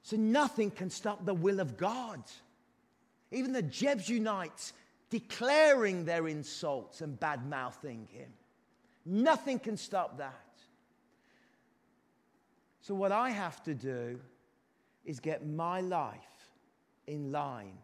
So 0.04 0.18
nothing 0.18 0.70
can 0.70 0.90
stop 0.90 1.24
the 1.24 1.32
will 1.32 1.60
of 1.60 1.78
God. 1.78 2.22
Even 3.32 3.52
the 3.52 3.62
Jebusites 3.62 4.74
declaring 5.08 6.04
their 6.04 6.28
insults 6.28 7.00
and 7.00 7.18
bad 7.18 7.48
mouthing 7.48 8.06
him. 8.12 8.30
Nothing 9.06 9.58
can 9.58 9.78
stop 9.78 10.18
that. 10.18 10.40
So, 12.82 12.94
what 12.94 13.12
I 13.12 13.30
have 13.30 13.62
to 13.64 13.74
do 13.74 14.20
is 15.06 15.20
get 15.20 15.46
my 15.46 15.80
life 15.80 16.50
in 17.06 17.32
line 17.32 17.78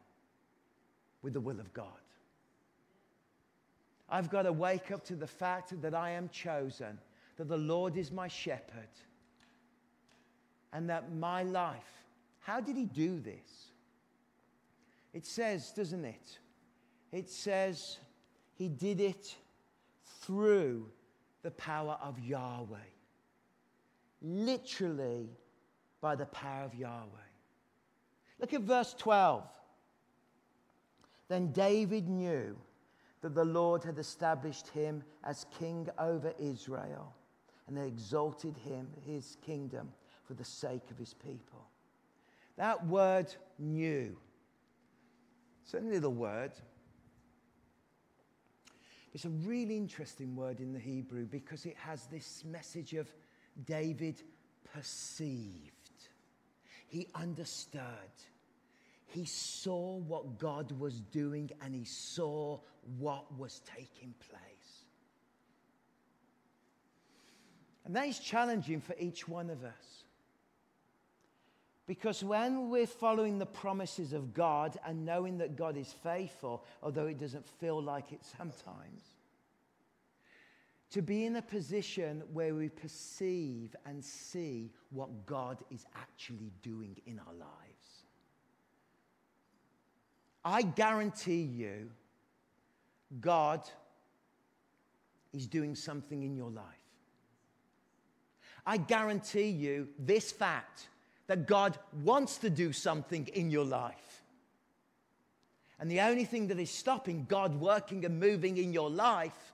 with 1.23 1.33
the 1.33 1.41
will 1.41 1.59
of 1.59 1.73
God. 1.73 1.87
I've 4.11 4.29
got 4.29 4.43
to 4.43 4.53
wake 4.53 4.91
up 4.91 5.05
to 5.07 5.17
the 5.17 5.27
fact 5.27 5.81
that 5.81 5.95
I 5.95 6.11
am 6.11 6.29
chosen, 6.29 6.99
that 7.39 7.49
the 7.49 7.57
Lord 7.57 7.97
is 7.97 8.13
my 8.13 8.29
shepherd, 8.29 8.89
and 10.73 10.91
that 10.91 11.15
my 11.15 11.45
life 11.45 12.00
how 12.51 12.59
did 12.59 12.77
he 12.77 12.85
do 12.85 13.21
this? 13.21 13.71
It 15.15 15.25
says, 15.25 15.71
doesn't 15.71 16.05
it? 16.05 16.39
It 17.13 17.31
says 17.31 17.99
he 18.59 18.69
did 18.69 19.01
it 19.01 19.37
through 20.21 20.91
the 21.43 21.53
power 21.53 21.97
of 22.03 22.19
Yahweh. 22.19 22.91
Literally 24.21 25.29
by 26.01 26.17
the 26.17 26.27
power 26.27 26.65
of 26.65 26.75
Yahweh. 26.75 27.29
Look 28.41 28.53
at 28.53 28.63
verse 28.63 28.97
12. 28.99 29.45
Then 31.29 31.53
David 31.53 32.09
knew 32.09 32.57
that 33.21 33.37
the 33.37 33.45
Lord 33.45 33.85
had 33.85 33.99
established 33.99 34.67
him 34.71 35.05
as 35.23 35.47
king 35.57 35.89
over 36.01 36.33
Israel 36.41 37.15
and 37.69 37.79
had 37.79 37.87
exalted 37.87 38.57
him, 38.57 38.89
his 39.07 39.37
kingdom, 39.41 39.93
for 40.25 40.35
the 40.35 40.45
sake 40.45 40.91
of 40.91 40.99
his 40.99 41.15
people. 41.15 41.70
That 42.61 42.87
word 42.87 43.35
knew. 43.59 44.19
A 45.73 45.81
little 45.81 46.13
word. 46.13 46.53
It's 49.15 49.25
a 49.25 49.31
really 49.31 49.79
interesting 49.79 50.37
word 50.37 50.61
in 50.61 50.75
the 50.75 50.79
Hebrew 50.79 51.25
because 51.25 51.65
it 51.65 51.77
has 51.79 52.05
this 52.09 52.45
message 52.45 52.93
of 52.93 53.11
David 53.65 54.21
perceived. 54.75 55.71
He 56.89 57.07
understood. 57.15 57.81
He 59.07 59.25
saw 59.25 59.97
what 59.97 60.39
God 60.39 60.71
was 60.79 61.01
doing 61.01 61.51
and 61.63 61.75
he 61.75 61.87
saw 61.87 62.59
what 62.99 63.39
was 63.39 63.63
taking 63.75 64.13
place. 64.29 64.85
And 67.87 67.97
that 67.97 68.07
is 68.07 68.19
challenging 68.19 68.83
for 68.83 68.95
each 68.99 69.27
one 69.27 69.49
of 69.49 69.65
us. 69.65 70.05
Because 71.91 72.23
when 72.23 72.71
we're 72.71 72.87
following 72.87 73.41
the 73.41 73.47
promises 73.47 74.13
of 74.13 74.33
God 74.33 74.79
and 74.87 75.05
knowing 75.05 75.39
that 75.39 75.57
God 75.57 75.77
is 75.77 75.93
faithful, 75.93 76.63
although 76.85 77.07
it 77.07 77.19
doesn't 77.19 77.49
feel 77.49 77.83
like 77.83 78.13
it 78.13 78.21
sometimes, 78.39 79.03
to 80.93 81.03
be 81.03 81.25
in 81.25 81.35
a 81.35 81.43
position 81.43 82.23
where 82.33 82.55
we 82.55 82.69
perceive 82.69 83.75
and 83.85 84.05
see 84.05 84.71
what 84.91 85.27
God 85.27 85.59
is 85.69 85.85
actually 85.97 86.53
doing 86.63 86.97
in 87.07 87.19
our 87.19 87.35
lives. 87.35 88.05
I 90.45 90.63
guarantee 90.63 91.43
you, 91.43 91.91
God 93.21 93.63
is 95.33 95.49
doing 95.49 95.75
something 95.75 96.23
in 96.23 96.37
your 96.37 96.51
life. 96.51 96.65
I 98.65 98.77
guarantee 98.77 99.49
you 99.49 99.89
this 99.99 100.31
fact 100.31 100.87
that 101.31 101.47
God 101.47 101.79
wants 102.03 102.39
to 102.39 102.51
do 102.51 102.73
something 102.73 103.29
in 103.35 103.53
your 103.53 103.65
life. 103.65 104.25
And 105.79 105.89
the 105.89 106.01
only 106.01 106.25
thing 106.25 106.49
that 106.49 106.59
is 106.59 106.73
stopping 106.73 107.25
God 107.29 107.55
working 107.61 108.05
and 108.05 108.19
moving 108.19 108.57
in 108.57 108.73
your 108.73 108.91
life 108.91 109.53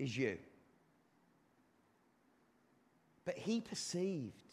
is 0.00 0.18
you. 0.18 0.38
But 3.24 3.38
he 3.38 3.60
perceived, 3.60 4.52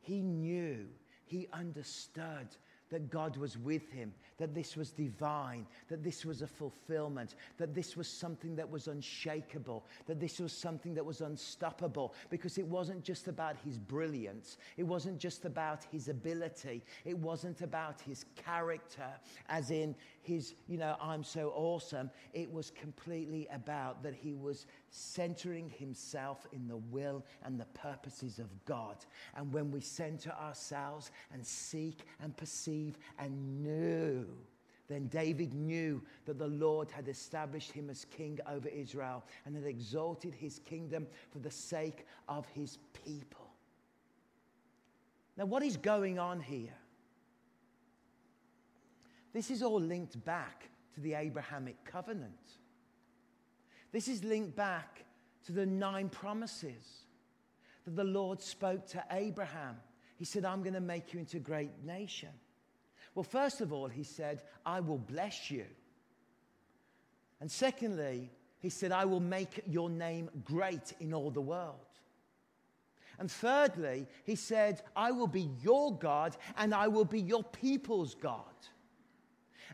he 0.00 0.22
knew, 0.22 0.86
he 1.26 1.46
understood 1.52 2.48
that 2.88 3.10
God 3.10 3.36
was 3.36 3.58
with 3.58 3.92
him, 3.92 4.14
that 4.38 4.54
this 4.54 4.76
was 4.76 4.90
divine, 4.90 5.66
that 5.88 6.02
this 6.02 6.24
was 6.24 6.42
a 6.42 6.46
fulfillment, 6.46 7.34
that 7.58 7.74
this 7.74 7.96
was 7.96 8.08
something 8.08 8.56
that 8.56 8.68
was 8.68 8.88
unshakable, 8.88 9.84
that 10.06 10.20
this 10.20 10.40
was 10.40 10.52
something 10.52 10.94
that 10.94 11.04
was 11.04 11.20
unstoppable, 11.20 12.14
because 12.30 12.58
it 12.58 12.66
wasn't 12.66 13.02
just 13.02 13.28
about 13.28 13.56
his 13.64 13.78
brilliance, 13.78 14.58
it 14.76 14.82
wasn't 14.82 15.18
just 15.18 15.44
about 15.44 15.84
his 15.90 16.08
ability, 16.08 16.82
it 17.04 17.16
wasn't 17.16 17.60
about 17.60 18.00
his 18.00 18.24
character, 18.36 19.08
as 19.48 19.70
in 19.70 19.94
his, 20.24 20.54
you 20.66 20.78
know, 20.78 20.96
I'm 21.00 21.22
so 21.22 21.52
awesome. 21.54 22.10
It 22.32 22.50
was 22.50 22.70
completely 22.70 23.46
about 23.52 24.02
that 24.02 24.14
he 24.14 24.34
was 24.34 24.66
centering 24.90 25.68
himself 25.68 26.46
in 26.52 26.66
the 26.66 26.78
will 26.78 27.24
and 27.44 27.60
the 27.60 27.66
purposes 27.66 28.38
of 28.38 28.48
God. 28.64 28.96
And 29.36 29.52
when 29.52 29.70
we 29.70 29.80
center 29.80 30.30
ourselves 30.30 31.10
and 31.32 31.46
seek 31.46 32.06
and 32.22 32.34
perceive 32.36 32.96
and 33.18 33.62
know, 33.62 34.24
then 34.88 35.08
David 35.08 35.52
knew 35.54 36.02
that 36.24 36.38
the 36.38 36.48
Lord 36.48 36.90
had 36.90 37.08
established 37.08 37.72
him 37.72 37.90
as 37.90 38.06
king 38.06 38.38
over 38.48 38.68
Israel 38.68 39.24
and 39.44 39.54
had 39.54 39.66
exalted 39.66 40.34
his 40.34 40.58
kingdom 40.60 41.06
for 41.30 41.38
the 41.38 41.50
sake 41.50 42.06
of 42.28 42.46
his 42.48 42.78
people. 43.04 43.50
Now, 45.36 45.46
what 45.46 45.62
is 45.62 45.76
going 45.76 46.18
on 46.18 46.40
here? 46.40 46.74
This 49.34 49.50
is 49.50 49.62
all 49.62 49.80
linked 49.80 50.24
back 50.24 50.70
to 50.94 51.00
the 51.00 51.14
Abrahamic 51.14 51.84
covenant. 51.84 52.52
This 53.92 54.06
is 54.06 54.22
linked 54.22 54.54
back 54.56 55.04
to 55.46 55.52
the 55.52 55.66
nine 55.66 56.08
promises 56.08 57.04
that 57.84 57.96
the 57.96 58.04
Lord 58.04 58.40
spoke 58.40 58.86
to 58.88 59.04
Abraham. 59.10 59.76
He 60.16 60.24
said, 60.24 60.44
I'm 60.44 60.62
going 60.62 60.74
to 60.74 60.80
make 60.80 61.12
you 61.12 61.20
into 61.20 61.38
a 61.38 61.40
great 61.40 61.84
nation. 61.84 62.30
Well, 63.14 63.24
first 63.24 63.60
of 63.60 63.72
all, 63.72 63.88
he 63.88 64.04
said, 64.04 64.42
I 64.64 64.80
will 64.80 64.98
bless 64.98 65.50
you. 65.50 65.66
And 67.40 67.50
secondly, 67.50 68.30
he 68.60 68.70
said, 68.70 68.92
I 68.92 69.04
will 69.04 69.20
make 69.20 69.62
your 69.66 69.90
name 69.90 70.30
great 70.44 70.94
in 71.00 71.12
all 71.12 71.30
the 71.30 71.40
world. 71.40 71.74
And 73.18 73.30
thirdly, 73.30 74.06
he 74.24 74.36
said, 74.36 74.80
I 74.96 75.10
will 75.10 75.26
be 75.26 75.50
your 75.62 75.96
God 75.98 76.36
and 76.56 76.72
I 76.72 76.88
will 76.88 77.04
be 77.04 77.20
your 77.20 77.44
people's 77.44 78.14
God. 78.14 78.44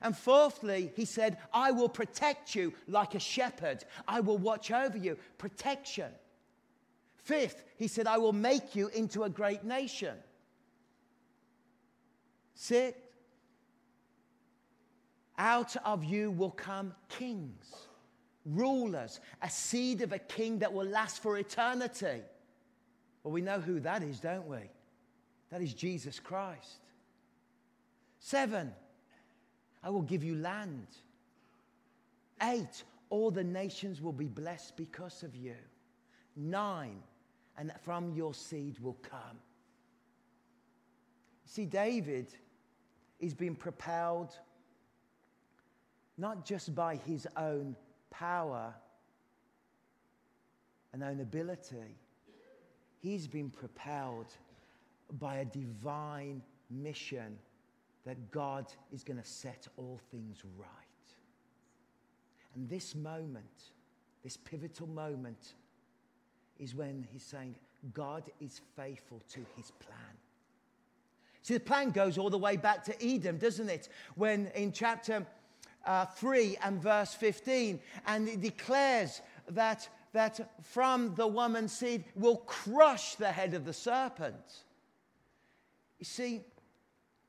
And 0.03 0.17
fourthly, 0.17 0.93
he 0.97 1.05
said, 1.05 1.39
I 1.53 1.71
will 1.71 1.89
protect 1.89 2.55
you 2.55 2.73
like 2.89 3.15
a 3.15 3.21
shepherd. 3.21 3.85
I 4.07 4.21
will 4.21 4.39
watch 4.39 4.71
over 4.71 4.97
you. 4.97 5.17
Protection. 5.39 6.11
Fifth, 7.23 7.63
he 7.77 7.87
said, 7.87 8.07
I 8.07 8.19
will 8.19 8.33
make 8.33 8.75
you 8.75 8.89
into 8.89 9.25
a 9.25 9.31
great 9.31 9.65
nation. 9.65 10.17
Six, 12.55 12.99
out 15.39 15.75
of 15.85 16.05
you 16.05 16.31
will 16.31 16.51
come 16.51 16.95
kings, 17.09 17.75
rulers, 18.45 19.21
a 19.41 19.49
seed 19.49 20.03
of 20.03 20.13
a 20.13 20.19
king 20.19 20.59
that 20.59 20.73
will 20.73 20.87
last 20.87 21.23
for 21.23 21.39
eternity. 21.39 22.21
Well, 23.23 23.33
we 23.33 23.41
know 23.41 23.61
who 23.61 23.81
that 23.81 24.03
is, 24.03 24.21
don't 24.21 24.47
we? 24.47 24.59
That 25.51 25.63
is 25.63 25.75
Jesus 25.75 26.21
Christ. 26.21 26.81
Seven, 28.19 28.73
I 29.83 29.91
will 29.91 30.03
give 30.03 30.23
you 30.23 30.35
land. 30.37 30.87
Eight, 32.43 32.85
all 33.09 33.31
the 33.31 33.45
nations 33.45 34.01
will 34.01 34.13
be 34.13 34.29
blessed 34.29 34.77
because 34.77 35.23
of 35.23 35.35
you. 35.35 35.57
Nine, 36.37 37.03
and 37.57 37.73
from 37.83 38.13
your 38.15 38.35
seed 38.35 38.79
will 38.79 38.97
come. 39.03 39.39
See, 41.45 41.67
David 41.67 42.29
is 43.19 43.35
being 43.35 43.57
propelled 43.57 44.35
not 46.17 46.45
just 46.45 46.75
by 46.75 46.97
his 46.97 47.27
own 47.37 47.75
power 48.11 48.75
and 50.93 51.03
own 51.03 51.21
ability, 51.21 51.97
he's 52.99 53.27
been 53.27 53.49
propelled 53.49 54.33
by 55.19 55.37
a 55.37 55.45
divine 55.45 56.43
mission 56.69 57.39
that 58.07 58.31
God 58.31 58.67
is 58.93 59.05
going 59.05 59.21
to 59.21 59.27
set 59.27 59.67
all 59.77 60.01
things 60.11 60.43
right. 60.57 60.69
And 62.55 62.69
this 62.69 62.95
moment, 62.95 63.71
this 64.23 64.37
pivotal 64.37 64.87
moment, 64.89 65.55
is 66.59 66.75
when 66.75 67.07
he's 67.11 67.23
saying, 67.23 67.55
God 67.95 68.25
is 68.41 68.61
faithful 68.77 69.23
to 69.31 69.41
his 69.57 69.71
plan. 69.71 70.17
See, 71.43 71.55
the 71.55 71.61
plan 71.61 71.91
goes 71.91 72.19
all 72.19 72.31
the 72.31 72.39
way 72.39 72.57
back 72.57 72.85
to 72.85 73.05
Eden, 73.05 73.39
doesn't 73.39 73.69
it? 73.71 73.89
When 74.15 74.49
in 74.55 74.73
chapter 74.73 75.27
uh, 75.87 76.05
3 76.05 76.59
and 76.63 76.83
verse 76.83 77.15
15, 77.15 77.81
and 78.07 78.29
it 78.29 78.41
declares 78.41 79.23
that, 79.49 79.89
that 80.13 80.53
from 80.63 81.15
the 81.15 81.27
woman's 81.27 81.73
seed 81.73 82.05
will 82.15 82.37
crush 82.37 83.15
the 83.15 83.33
head 83.33 83.55
of 83.55 83.65
the 83.65 83.73
serpent. 83.73 84.65
You 85.99 86.05
see, 86.05 86.43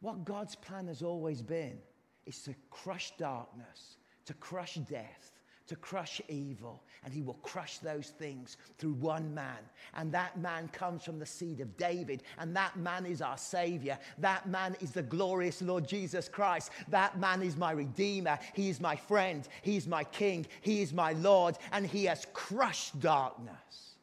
what 0.01 0.25
God's 0.25 0.55
plan 0.55 0.87
has 0.87 1.01
always 1.01 1.41
been 1.41 1.77
is 2.25 2.41
to 2.43 2.55
crush 2.69 3.13
darkness, 3.17 3.97
to 4.25 4.33
crush 4.33 4.75
death, 4.75 5.31
to 5.67 5.75
crush 5.77 6.19
evil, 6.27 6.83
and 7.05 7.13
he 7.13 7.21
will 7.21 7.35
crush 7.35 7.77
those 7.77 8.09
things 8.09 8.57
through 8.77 8.93
one 8.93 9.33
man. 9.33 9.59
And 9.95 10.11
that 10.11 10.37
man 10.37 10.67
comes 10.73 11.03
from 11.03 11.17
the 11.17 11.25
seed 11.25 11.61
of 11.61 11.77
David, 11.77 12.23
and 12.39 12.53
that 12.55 12.75
man 12.75 13.05
is 13.05 13.21
our 13.21 13.37
Savior. 13.37 13.97
That 14.17 14.49
man 14.49 14.75
is 14.81 14.91
the 14.91 15.03
glorious 15.03 15.61
Lord 15.61 15.87
Jesus 15.87 16.27
Christ. 16.27 16.71
That 16.89 17.19
man 17.19 17.41
is 17.41 17.55
my 17.55 17.71
Redeemer. 17.71 18.37
He 18.53 18.69
is 18.69 18.81
my 18.81 18.95
friend. 18.95 19.47
He 19.61 19.77
is 19.77 19.87
my 19.87 20.03
King. 20.03 20.45
He 20.61 20.81
is 20.81 20.93
my 20.93 21.13
Lord, 21.13 21.57
and 21.71 21.85
he 21.87 22.05
has 22.05 22.27
crushed 22.33 22.99
darkness. 22.99 23.95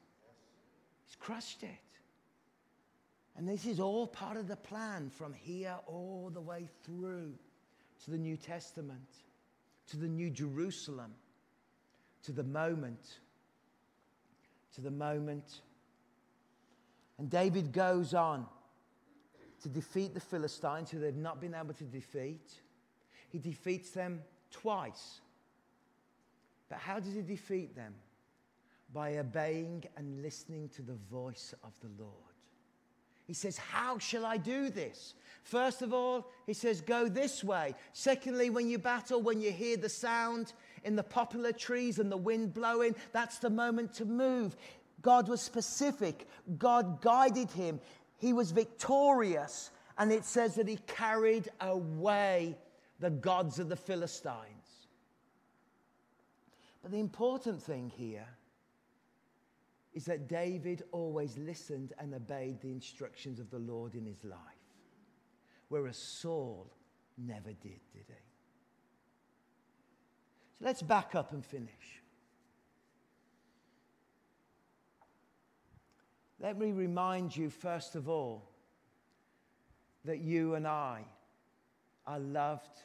He's 1.06 1.16
crushed 1.16 1.62
it. 1.64 1.87
And 3.38 3.48
this 3.48 3.64
is 3.64 3.80
all 3.80 4.06
part 4.06 4.36
of 4.36 4.48
the 4.48 4.56
plan 4.56 5.08
from 5.08 5.32
here 5.32 5.76
all 5.86 6.30
the 6.34 6.40
way 6.40 6.68
through 6.84 7.32
to 8.04 8.10
the 8.10 8.18
New 8.18 8.36
Testament, 8.36 9.08
to 9.86 9.96
the 9.96 10.08
New 10.08 10.28
Jerusalem 10.28 11.14
to 12.24 12.32
the 12.32 12.44
moment. 12.44 13.20
To 14.74 14.80
the 14.80 14.90
moment. 14.90 15.62
And 17.18 17.30
David 17.30 17.72
goes 17.72 18.12
on 18.12 18.46
to 19.62 19.68
defeat 19.68 20.14
the 20.14 20.20
Philistines, 20.20 20.90
who 20.90 20.98
they've 20.98 21.16
not 21.16 21.40
been 21.40 21.54
able 21.54 21.74
to 21.74 21.84
defeat. 21.84 22.52
He 23.30 23.38
defeats 23.38 23.90
them 23.90 24.22
twice. 24.50 25.20
But 26.68 26.78
how 26.78 27.00
does 27.00 27.14
he 27.14 27.22
defeat 27.22 27.74
them? 27.74 27.94
By 28.92 29.18
obeying 29.18 29.84
and 29.96 30.22
listening 30.22 30.68
to 30.70 30.82
the 30.82 30.98
voice 31.10 31.54
of 31.64 31.72
the 31.80 32.02
Lord. 32.02 32.27
He 33.28 33.34
says, 33.34 33.58
How 33.58 33.98
shall 33.98 34.26
I 34.26 34.38
do 34.38 34.70
this? 34.70 35.14
First 35.44 35.82
of 35.82 35.94
all, 35.94 36.30
he 36.46 36.54
says, 36.54 36.80
Go 36.80 37.08
this 37.08 37.44
way. 37.44 37.74
Secondly, 37.92 38.50
when 38.50 38.68
you 38.68 38.78
battle, 38.78 39.22
when 39.22 39.40
you 39.40 39.52
hear 39.52 39.76
the 39.76 39.88
sound, 39.88 40.54
in 40.82 40.96
the 40.96 41.02
poplar 41.02 41.52
trees 41.52 41.98
and 41.98 42.10
the 42.10 42.16
wind 42.16 42.54
blowing, 42.54 42.96
that's 43.12 43.38
the 43.38 43.50
moment 43.50 43.92
to 43.94 44.04
move. 44.04 44.56
God 45.02 45.28
was 45.28 45.40
specific, 45.40 46.26
God 46.58 47.00
guided 47.02 47.50
him, 47.50 47.78
he 48.16 48.32
was 48.32 48.50
victorious, 48.50 49.70
and 49.96 50.10
it 50.10 50.24
says 50.24 50.54
that 50.56 50.66
he 50.66 50.78
carried 50.86 51.48
away 51.60 52.56
the 52.98 53.10
gods 53.10 53.58
of 53.58 53.68
the 53.68 53.76
Philistines. 53.76 54.88
But 56.82 56.90
the 56.90 57.00
important 57.00 57.62
thing 57.62 57.92
here 57.94 58.26
is 59.98 60.04
that 60.04 60.28
David 60.28 60.84
always 60.92 61.36
listened 61.36 61.92
and 61.98 62.14
obeyed 62.14 62.60
the 62.60 62.70
instructions 62.70 63.40
of 63.40 63.50
the 63.50 63.58
Lord 63.58 63.96
in 63.96 64.06
his 64.06 64.22
life, 64.22 64.38
whereas 65.70 65.96
Saul 65.96 66.72
never 67.16 67.48
did, 67.48 67.80
did 67.92 68.04
he? 68.06 68.14
So 70.56 70.66
let's 70.66 70.82
back 70.82 71.16
up 71.16 71.32
and 71.32 71.44
finish. 71.44 72.00
Let 76.38 76.56
me 76.56 76.70
remind 76.70 77.36
you, 77.36 77.50
first 77.50 77.96
of 77.96 78.08
all, 78.08 78.48
that 80.04 80.20
you 80.20 80.54
and 80.54 80.64
I 80.64 81.02
are 82.06 82.20
loved 82.20 82.82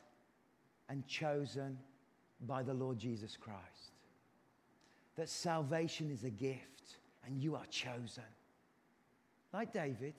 and 0.90 1.06
chosen 1.06 1.78
by 2.48 2.64
the 2.64 2.74
Lord 2.74 2.98
Jesus 2.98 3.38
Christ. 3.38 3.92
That 5.16 5.30
salvation 5.30 6.10
is 6.10 6.24
a 6.24 6.32
gift 6.32 6.73
and 7.26 7.42
you 7.42 7.56
are 7.56 7.66
chosen. 7.68 8.24
Like 9.54 9.72
David. 9.72 10.14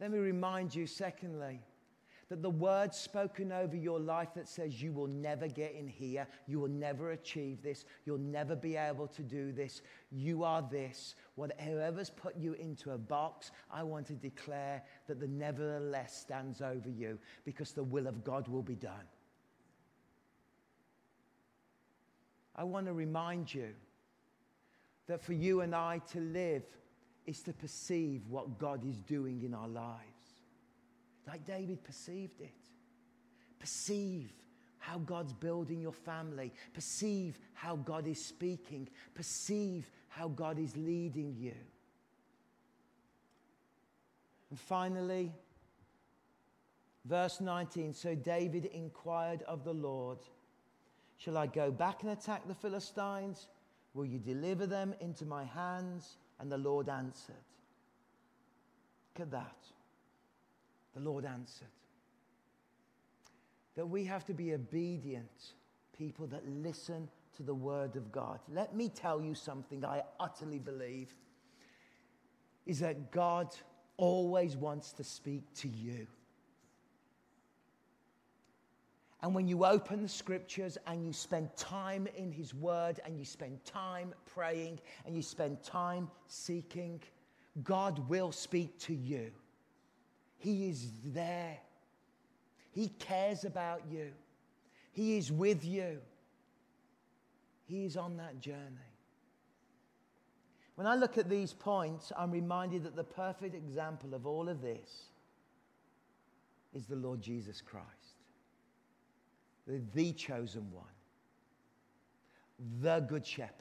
Let 0.00 0.10
me 0.10 0.18
remind 0.18 0.74
you, 0.74 0.86
secondly, 0.86 1.60
that 2.28 2.42
the 2.42 2.50
word 2.50 2.94
spoken 2.94 3.52
over 3.52 3.76
your 3.76 4.00
life 4.00 4.28
that 4.34 4.48
says 4.48 4.82
you 4.82 4.92
will 4.92 5.06
never 5.06 5.46
get 5.46 5.74
in 5.74 5.86
here, 5.86 6.26
you 6.46 6.58
will 6.58 6.68
never 6.68 7.12
achieve 7.12 7.62
this, 7.62 7.84
you'll 8.04 8.18
never 8.18 8.56
be 8.56 8.76
able 8.76 9.06
to 9.06 9.22
do 9.22 9.52
this, 9.52 9.82
you 10.10 10.42
are 10.42 10.62
this, 10.70 11.14
whatever's 11.36 12.10
put 12.10 12.36
you 12.36 12.54
into 12.54 12.92
a 12.92 12.98
box, 12.98 13.50
I 13.70 13.82
want 13.82 14.06
to 14.06 14.14
declare 14.14 14.82
that 15.06 15.20
the 15.20 15.28
nevertheless 15.28 16.16
stands 16.18 16.60
over 16.60 16.88
you 16.88 17.18
because 17.44 17.72
the 17.72 17.84
will 17.84 18.06
of 18.06 18.24
God 18.24 18.48
will 18.48 18.62
be 18.62 18.76
done. 18.76 19.06
I 22.56 22.64
want 22.64 22.86
to 22.86 22.92
remind 22.92 23.52
you 23.52 23.68
that 25.06 25.22
for 25.22 25.32
you 25.32 25.60
and 25.60 25.74
I 25.74 26.00
to 26.12 26.20
live 26.20 26.64
is 27.26 27.42
to 27.42 27.52
perceive 27.52 28.22
what 28.28 28.58
God 28.58 28.84
is 28.86 28.98
doing 28.98 29.42
in 29.42 29.54
our 29.54 29.68
lives 29.68 30.14
like 31.26 31.44
David 31.46 31.82
perceived 31.84 32.40
it. 32.40 32.52
Perceive 33.58 34.32
how 34.78 34.98
God's 34.98 35.32
building 35.32 35.80
your 35.80 35.92
family. 35.92 36.52
Perceive 36.74 37.38
how 37.54 37.76
God 37.76 38.06
is 38.06 38.24
speaking. 38.24 38.88
Perceive 39.14 39.90
how 40.08 40.28
God 40.28 40.58
is 40.58 40.76
leading 40.76 41.34
you. 41.38 41.54
And 44.50 44.60
finally, 44.60 45.32
verse 47.04 47.40
19 47.40 47.94
So 47.94 48.14
David 48.14 48.66
inquired 48.66 49.42
of 49.42 49.64
the 49.64 49.74
Lord, 49.74 50.18
Shall 51.16 51.38
I 51.38 51.46
go 51.46 51.70
back 51.70 52.02
and 52.02 52.10
attack 52.10 52.46
the 52.46 52.54
Philistines? 52.54 53.46
Will 53.94 54.04
you 54.04 54.18
deliver 54.18 54.66
them 54.66 54.94
into 55.00 55.24
my 55.24 55.44
hands? 55.44 56.16
And 56.40 56.50
the 56.50 56.58
Lord 56.58 56.88
answered. 56.88 57.34
Look 59.14 59.28
at 59.28 59.30
that. 59.30 59.56
The 60.94 61.00
Lord 61.00 61.24
answered. 61.24 61.68
That 63.76 63.86
we 63.86 64.04
have 64.04 64.24
to 64.26 64.34
be 64.34 64.52
obedient 64.52 65.52
people 65.96 66.26
that 66.26 66.46
listen 66.48 67.08
to 67.36 67.42
the 67.42 67.54
word 67.54 67.96
of 67.96 68.10
God. 68.12 68.40
Let 68.52 68.74
me 68.74 68.88
tell 68.88 69.20
you 69.20 69.34
something 69.34 69.84
I 69.84 70.02
utterly 70.18 70.58
believe 70.58 71.14
is 72.66 72.80
that 72.80 73.10
God 73.10 73.54
always 73.96 74.56
wants 74.56 74.92
to 74.94 75.04
speak 75.04 75.42
to 75.56 75.68
you. 75.68 76.06
And 79.24 79.34
when 79.34 79.48
you 79.48 79.64
open 79.64 80.02
the 80.02 80.08
scriptures 80.08 80.76
and 80.86 81.02
you 81.02 81.10
spend 81.14 81.48
time 81.56 82.06
in 82.14 82.30
His 82.30 82.52
Word 82.52 83.00
and 83.06 83.18
you 83.18 83.24
spend 83.24 83.64
time 83.64 84.12
praying 84.26 84.80
and 85.06 85.16
you 85.16 85.22
spend 85.22 85.62
time 85.62 86.10
seeking, 86.26 87.00
God 87.62 88.06
will 88.06 88.32
speak 88.32 88.78
to 88.80 88.92
you. 88.92 89.30
He 90.36 90.68
is 90.68 90.90
there. 91.06 91.56
He 92.70 92.88
cares 92.98 93.46
about 93.46 93.80
you. 93.90 94.10
He 94.92 95.16
is 95.16 95.32
with 95.32 95.64
you. 95.64 96.00
He 97.64 97.86
is 97.86 97.96
on 97.96 98.18
that 98.18 98.40
journey. 98.40 98.92
When 100.74 100.86
I 100.86 100.96
look 100.96 101.16
at 101.16 101.30
these 101.30 101.54
points, 101.54 102.12
I'm 102.14 102.30
reminded 102.30 102.84
that 102.84 102.94
the 102.94 103.04
perfect 103.04 103.54
example 103.54 104.12
of 104.12 104.26
all 104.26 104.50
of 104.50 104.60
this 104.60 105.04
is 106.74 106.84
the 106.84 106.96
Lord 106.96 107.22
Jesus 107.22 107.62
Christ, 107.62 107.88
the, 109.66 110.12
chosen 110.12 110.70
one, 110.70 110.84
the 112.80 113.00
Good 113.00 113.26
Shepherd, 113.26 113.52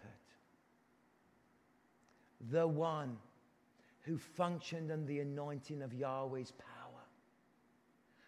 the 2.51 2.68
one 2.68 3.18
who 4.01 4.18
functioned 4.18 4.91
under 4.91 5.06
the 5.06 5.22
anointing 5.22 5.82
of 5.82 5.93
Yahweh's 5.93 6.51
power 6.51 6.84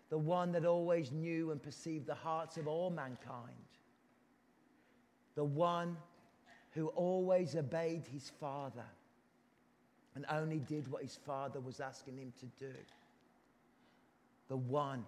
the 0.10 0.18
one 0.18 0.52
that 0.52 0.66
always 0.66 1.12
knew 1.12 1.52
and 1.52 1.62
perceived 1.62 2.06
the 2.06 2.16
hearts 2.16 2.58
of 2.58 2.68
all 2.68 2.90
mankind, 2.90 3.56
the 5.36 5.44
one 5.44 5.98
who 6.72 6.88
always 6.90 7.56
obeyed 7.56 8.04
his 8.12 8.32
Father 8.40 8.86
and 10.16 10.26
only 10.30 10.60
did 10.60 10.90
what 10.90 11.02
his 11.02 11.18
Father 11.26 11.60
was 11.60 11.80
asking 11.80 12.18
him 12.18 12.32
to 12.40 12.46
do. 12.58 12.74
The 14.48 14.58
one. 14.58 15.04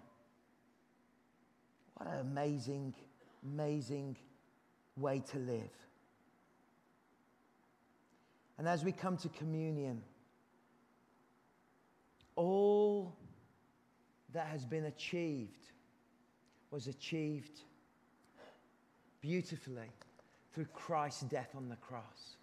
What 1.98 2.14
an 2.14 2.20
amazing, 2.20 2.94
amazing 3.44 4.18
way 4.96 5.24
to 5.32 5.40
live. 5.40 5.72
And 8.60 8.68
as 8.68 8.84
we 8.84 8.92
come 8.92 9.18
to 9.18 9.30
communion, 9.30 10.02
all 12.36 13.16
that 14.34 14.48
has 14.48 14.64
been 14.64 14.86
achieved 14.86 15.72
was 16.70 16.88
achieved 16.88 17.62
beautifully 19.22 19.90
through 20.54 20.66
Christ's 20.66 21.24
death 21.24 21.50
on 21.56 21.68
the 21.70 21.76
cross. 21.78 22.38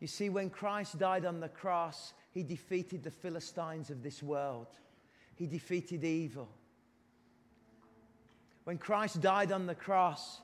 You 0.00 0.08
see, 0.08 0.30
when 0.30 0.50
Christ 0.50 0.98
died 0.98 1.24
on 1.24 1.38
the 1.38 1.48
cross, 1.48 2.12
he 2.32 2.42
defeated 2.42 3.04
the 3.04 3.10
Philistines 3.10 3.88
of 3.90 4.02
this 4.02 4.20
world, 4.20 4.66
he 5.36 5.46
defeated 5.46 6.02
evil. 6.02 6.48
When 8.64 8.78
Christ 8.78 9.20
died 9.20 9.52
on 9.52 9.66
the 9.66 9.74
cross, 9.74 10.40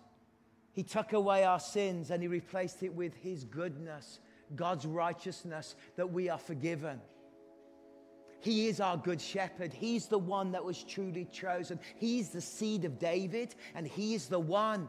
he 0.72 0.82
took 0.82 1.12
away 1.12 1.44
our 1.44 1.60
sins 1.60 2.10
and 2.10 2.22
he 2.22 2.28
replaced 2.28 2.82
it 2.82 2.94
with 2.94 3.14
his 3.16 3.44
goodness, 3.44 4.20
God's 4.54 4.86
righteousness, 4.86 5.76
that 5.96 6.12
we 6.12 6.28
are 6.28 6.38
forgiven. 6.38 7.00
He 8.40 8.68
is 8.68 8.80
our 8.80 8.96
good 8.96 9.20
shepherd. 9.20 9.72
He's 9.72 10.06
the 10.06 10.18
one 10.18 10.52
that 10.52 10.64
was 10.64 10.84
truly 10.84 11.24
chosen. 11.24 11.80
He's 11.96 12.30
the 12.30 12.40
seed 12.40 12.84
of 12.84 12.98
David, 12.98 13.54
and 13.74 13.86
He 13.86 14.14
is 14.14 14.28
the 14.28 14.38
one 14.38 14.88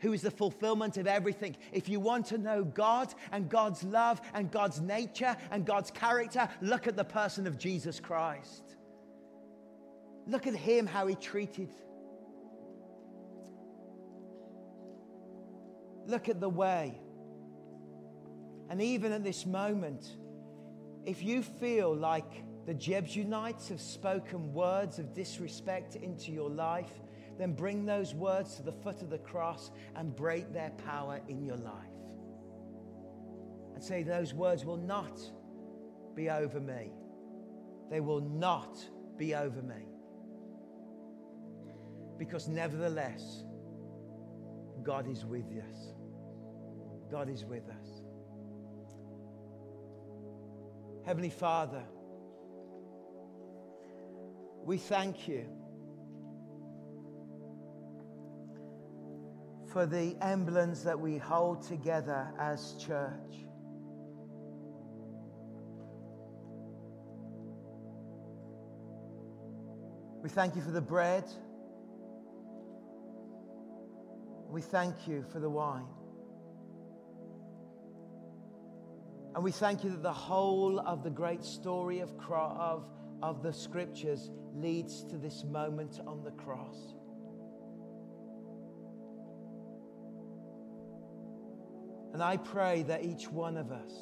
who 0.00 0.12
is 0.12 0.22
the 0.22 0.32
fulfillment 0.32 0.96
of 0.96 1.06
everything. 1.06 1.56
If 1.72 1.88
you 1.88 2.00
want 2.00 2.26
to 2.26 2.38
know 2.38 2.64
God 2.64 3.14
and 3.30 3.48
God's 3.48 3.84
love 3.84 4.20
and 4.34 4.50
God's 4.50 4.80
nature 4.80 5.36
and 5.52 5.64
God's 5.64 5.92
character, 5.92 6.48
look 6.60 6.88
at 6.88 6.96
the 6.96 7.04
person 7.04 7.46
of 7.46 7.56
Jesus 7.56 8.00
Christ. 8.00 8.76
Look 10.26 10.48
at 10.48 10.56
Him, 10.56 10.86
how 10.86 11.06
He 11.06 11.14
treated. 11.14 11.68
Look 16.06 16.28
at 16.28 16.40
the 16.40 16.48
way. 16.48 17.00
And 18.68 18.80
even 18.80 19.12
at 19.12 19.22
this 19.22 19.44
moment, 19.44 20.06
if 21.04 21.22
you 21.22 21.42
feel 21.42 21.94
like 21.94 22.44
the 22.66 22.74
Jebusites 22.74 23.68
have 23.68 23.80
spoken 23.80 24.52
words 24.52 24.98
of 24.98 25.12
disrespect 25.12 25.96
into 25.96 26.32
your 26.32 26.48
life, 26.48 26.92
then 27.38 27.54
bring 27.54 27.84
those 27.84 28.14
words 28.14 28.56
to 28.56 28.62
the 28.62 28.72
foot 28.72 29.02
of 29.02 29.10
the 29.10 29.18
cross 29.18 29.70
and 29.96 30.14
break 30.14 30.52
their 30.52 30.70
power 30.86 31.20
in 31.28 31.42
your 31.44 31.56
life. 31.56 31.74
And 33.74 33.82
say, 33.82 34.02
Those 34.02 34.32
words 34.32 34.64
will 34.64 34.76
not 34.76 35.18
be 36.14 36.30
over 36.30 36.60
me. 36.60 36.92
They 37.90 38.00
will 38.00 38.20
not 38.20 38.78
be 39.16 39.34
over 39.34 39.60
me. 39.62 39.88
Because 42.18 42.48
nevertheless, 42.48 43.44
God 44.82 45.08
is 45.10 45.24
with 45.24 45.46
us. 45.46 45.91
God 47.12 47.28
is 47.28 47.44
with 47.44 47.68
us. 47.68 48.02
Heavenly 51.04 51.28
Father, 51.28 51.82
we 54.64 54.78
thank 54.78 55.28
you 55.28 55.44
for 59.74 59.84
the 59.84 60.16
emblems 60.22 60.84
that 60.84 60.98
we 60.98 61.18
hold 61.18 61.68
together 61.68 62.32
as 62.40 62.76
church. 62.82 63.44
We 70.22 70.30
thank 70.30 70.56
you 70.56 70.62
for 70.62 70.70
the 70.70 70.80
bread. 70.80 71.24
We 74.48 74.62
thank 74.62 75.06
you 75.06 75.26
for 75.30 75.40
the 75.40 75.50
wine. 75.50 75.84
And 79.34 79.42
we 79.42 79.50
thank 79.50 79.82
you 79.82 79.90
that 79.90 80.02
the 80.02 80.12
whole 80.12 80.78
of 80.80 81.02
the 81.02 81.10
great 81.10 81.42
story 81.42 82.00
of, 82.00 82.10
of, 82.30 82.86
of 83.22 83.42
the 83.42 83.52
scriptures 83.52 84.30
leads 84.54 85.04
to 85.04 85.16
this 85.16 85.44
moment 85.44 86.00
on 86.06 86.22
the 86.22 86.32
cross. 86.32 86.94
And 92.12 92.22
I 92.22 92.36
pray 92.36 92.82
that 92.82 93.04
each 93.04 93.28
one 93.28 93.56
of 93.56 93.72
us 93.72 93.92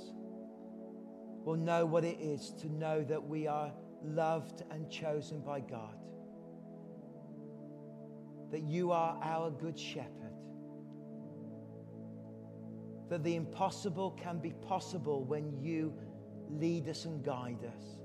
will 1.45 1.57
know 1.57 1.87
what 1.87 2.05
it 2.05 2.19
is 2.21 2.53
to 2.61 2.69
know 2.73 3.05
that 3.05 3.25
we 3.25 3.47
are 3.47 3.73
loved 4.03 4.65
and 4.71 4.91
chosen 4.91 5.41
by 5.41 5.61
God. 5.61 5.95
That 8.51 8.63
you 8.63 8.91
are 8.91 9.17
our 9.23 9.51
good 9.51 9.79
shepherd. 9.79 10.20
That 13.11 13.23
the 13.23 13.37
impossible 13.37 14.13
can 14.13 14.39
be 14.39 14.53
possible 14.67 15.25
when 15.25 15.61
you 15.61 15.93
lead 16.49 16.89
us 16.89 17.05
and 17.05 17.23
guide 17.23 17.65
us 17.65 18.01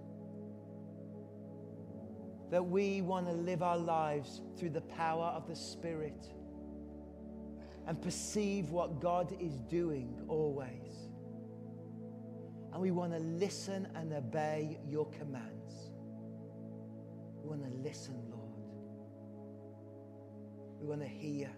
that 2.52 2.64
we 2.64 3.02
want 3.02 3.26
to 3.26 3.34
live 3.34 3.64
our 3.64 3.78
lives 3.78 4.42
through 4.58 4.70
the 4.70 4.82
power 4.82 5.26
of 5.36 5.48
the 5.48 5.56
Spirit 5.56 6.28
and 7.88 8.02
perceive 8.02 8.70
what 8.70 9.00
God 9.00 9.36
is 9.40 9.60
doing 9.62 10.22
always. 10.28 11.10
And 12.72 12.82
we 12.82 12.92
want 12.92 13.14
to 13.14 13.20
listen 13.20 13.88
and 13.96 14.14
obey 14.14 14.80
your 14.88 15.10
commands. 15.12 15.92
We 17.42 17.50
want 17.50 17.64
to 17.64 17.78
listen, 17.78 18.16
Lord. 18.30 18.52
We 20.80 20.88
want 20.88 21.02
to 21.02 21.08
hear. 21.08 21.50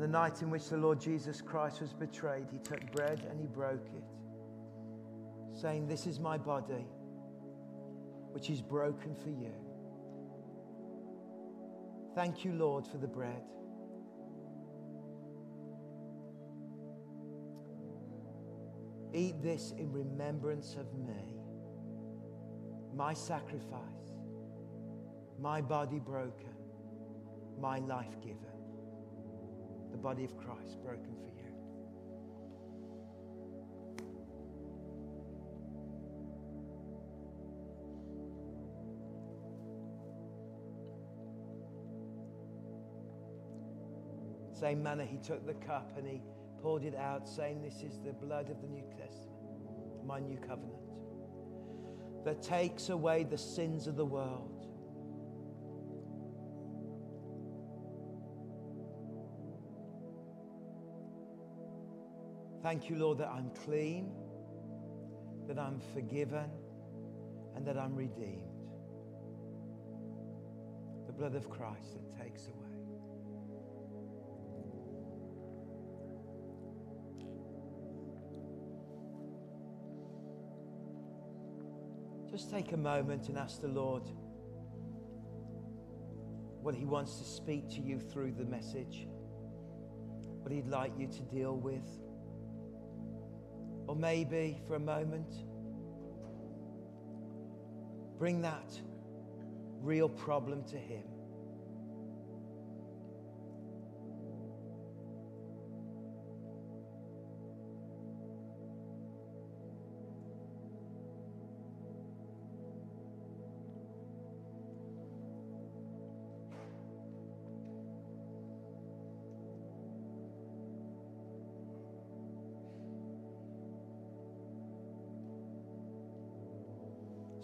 The 0.00 0.08
night 0.08 0.40
in 0.40 0.48
which 0.48 0.68
the 0.68 0.76
Lord 0.78 0.98
Jesus 0.98 1.42
Christ 1.42 1.82
was 1.82 1.92
betrayed, 1.92 2.46
he 2.50 2.58
took 2.58 2.80
bread 2.92 3.22
and 3.30 3.38
he 3.38 3.46
broke 3.46 3.86
it, 3.94 4.04
saying, 5.60 5.88
This 5.88 6.06
is 6.06 6.18
my 6.18 6.38
body, 6.38 6.86
which 8.32 8.48
is 8.48 8.62
broken 8.62 9.14
for 9.14 9.28
you. 9.28 9.52
Thank 12.14 12.44
you, 12.44 12.54
Lord, 12.54 12.86
for 12.86 12.96
the 12.96 13.06
bread. 13.06 13.42
Eat 19.12 19.42
this 19.42 19.74
in 19.76 19.92
remembrance 19.92 20.76
of 20.76 20.94
me, 20.94 21.34
my 22.94 23.12
sacrifice, 23.12 24.14
my 25.38 25.60
body 25.60 25.98
broken, 25.98 26.54
my 27.60 27.80
life 27.80 28.18
given 28.22 28.59
the 29.90 29.98
body 29.98 30.24
of 30.24 30.36
Christ 30.36 30.82
broken 30.82 31.14
for 31.16 31.28
you. 31.28 31.40
Same 44.60 44.82
manner, 44.82 45.04
he 45.04 45.16
took 45.16 45.46
the 45.46 45.54
cup 45.54 45.92
and 45.96 46.06
he 46.06 46.20
poured 46.60 46.84
it 46.84 46.94
out, 46.94 47.26
saying, 47.26 47.62
This 47.62 47.82
is 47.82 47.98
the 48.04 48.12
blood 48.12 48.50
of 48.50 48.60
the 48.60 48.68
New 48.68 48.84
Testament, 48.90 49.40
my 50.04 50.20
new 50.20 50.36
covenant, 50.36 50.82
that 52.24 52.42
takes 52.42 52.90
away 52.90 53.24
the 53.24 53.38
sins 53.38 53.86
of 53.86 53.96
the 53.96 54.04
world. 54.04 54.59
Thank 62.62 62.90
you, 62.90 62.96
Lord, 62.96 63.18
that 63.18 63.28
I'm 63.28 63.50
clean, 63.64 64.12
that 65.48 65.58
I'm 65.58 65.80
forgiven, 65.94 66.50
and 67.56 67.66
that 67.66 67.78
I'm 67.78 67.96
redeemed. 67.96 68.42
The 71.06 71.12
blood 71.12 71.34
of 71.34 71.48
Christ 71.48 71.94
that 71.94 72.22
takes 72.22 72.48
away. 72.48 72.56
Just 82.30 82.50
take 82.50 82.72
a 82.72 82.76
moment 82.76 83.28
and 83.28 83.38
ask 83.38 83.62
the 83.62 83.68
Lord 83.68 84.02
what 86.60 86.74
He 86.74 86.84
wants 86.84 87.18
to 87.18 87.24
speak 87.24 87.70
to 87.70 87.80
you 87.80 87.98
through 87.98 88.32
the 88.32 88.44
message, 88.44 89.08
what 90.42 90.52
He'd 90.52 90.68
like 90.68 90.92
you 90.98 91.06
to 91.06 91.22
deal 91.22 91.56
with. 91.56 91.88
Or 93.90 93.96
maybe 93.96 94.56
for 94.68 94.76
a 94.76 94.78
moment, 94.78 95.26
bring 98.20 98.40
that 98.42 98.80
real 99.82 100.08
problem 100.08 100.62
to 100.66 100.76
Him. 100.76 101.09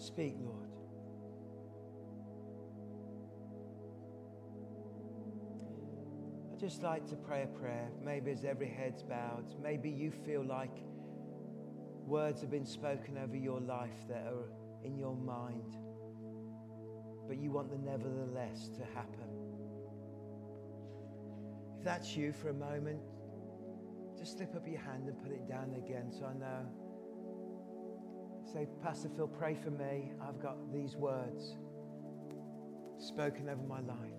Speak, 0.06 0.36
Lord. 0.38 0.70
I'd 6.52 6.60
just 6.60 6.84
like 6.84 7.08
to 7.08 7.16
pray 7.16 7.42
a 7.42 7.46
prayer. 7.48 7.88
Maybe 8.04 8.30
as 8.30 8.44
every 8.44 8.68
head's 8.68 9.02
bowed, 9.02 9.60
maybe 9.60 9.90
you 9.90 10.12
feel 10.12 10.44
like 10.44 10.70
words 12.06 12.40
have 12.42 12.52
been 12.52 12.64
spoken 12.64 13.18
over 13.18 13.36
your 13.36 13.58
life 13.58 14.06
that 14.08 14.28
are 14.28 14.48
in 14.84 14.96
your 14.96 15.16
mind, 15.16 15.76
but 17.26 17.38
you 17.38 17.50
want 17.50 17.68
the 17.68 17.78
nevertheless 17.78 18.68
to 18.76 18.84
happen. 18.94 19.26
If 21.78 21.84
that's 21.84 22.16
you 22.16 22.32
for 22.32 22.50
a 22.50 22.54
moment, 22.54 23.00
just 24.16 24.36
slip 24.36 24.54
up 24.54 24.68
your 24.68 24.80
hand 24.80 25.08
and 25.08 25.20
put 25.20 25.32
it 25.32 25.48
down 25.48 25.74
again 25.74 26.12
so 26.12 26.26
I 26.26 26.34
know. 26.34 26.85
Say, 28.52 28.68
Pastor 28.82 29.08
Phil, 29.16 29.26
pray 29.26 29.54
for 29.54 29.70
me. 29.70 30.12
I've 30.26 30.40
got 30.40 30.56
these 30.72 30.94
words 30.94 31.56
spoken 32.98 33.48
over 33.48 33.62
my 33.62 33.80
life. 33.80 34.12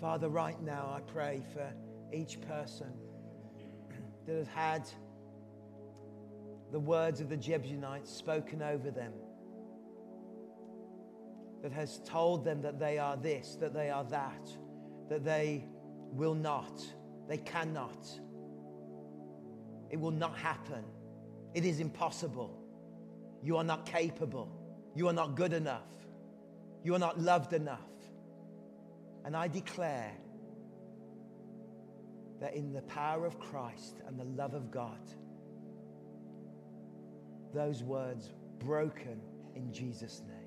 Father, 0.00 0.28
right 0.28 0.60
now 0.62 0.92
I 0.94 1.00
pray 1.00 1.42
for 1.54 1.72
each 2.12 2.40
person 2.42 2.92
that 4.26 4.36
has 4.36 4.48
had 4.48 4.88
the 6.72 6.78
words 6.78 7.20
of 7.20 7.30
the 7.30 7.36
Jebusites 7.36 8.10
spoken 8.10 8.62
over 8.62 8.90
them, 8.90 9.12
that 11.62 11.72
has 11.72 12.00
told 12.04 12.44
them 12.44 12.60
that 12.62 12.78
they 12.78 12.98
are 12.98 13.16
this, 13.16 13.56
that 13.60 13.72
they 13.72 13.88
are 13.88 14.04
that, 14.04 14.50
that 15.08 15.24
they 15.24 15.64
will 16.10 16.34
not, 16.34 16.82
they 17.28 17.38
cannot, 17.38 18.06
it 19.90 19.98
will 19.98 20.10
not 20.10 20.36
happen, 20.36 20.84
it 21.54 21.64
is 21.64 21.80
impossible, 21.80 22.58
you 23.42 23.56
are 23.56 23.64
not 23.64 23.86
capable, 23.86 24.48
you 24.94 25.08
are 25.08 25.12
not 25.12 25.34
good 25.36 25.52
enough, 25.52 25.82
you 26.82 26.94
are 26.94 26.98
not 26.98 27.20
loved 27.20 27.52
enough. 27.52 27.80
And 29.24 29.36
I 29.36 29.48
declare 29.48 30.12
that 32.40 32.54
in 32.54 32.72
the 32.72 32.82
power 32.82 33.24
of 33.24 33.38
Christ 33.38 34.02
and 34.06 34.18
the 34.18 34.24
love 34.24 34.54
of 34.54 34.70
God, 34.70 34.98
those 37.54 37.82
words 37.82 38.30
broken 38.58 39.20
in 39.54 39.72
Jesus' 39.72 40.22
name. 40.26 40.38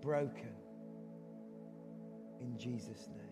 Broken 0.00 0.54
in 2.40 2.58
Jesus' 2.58 3.08
name. 3.16 3.31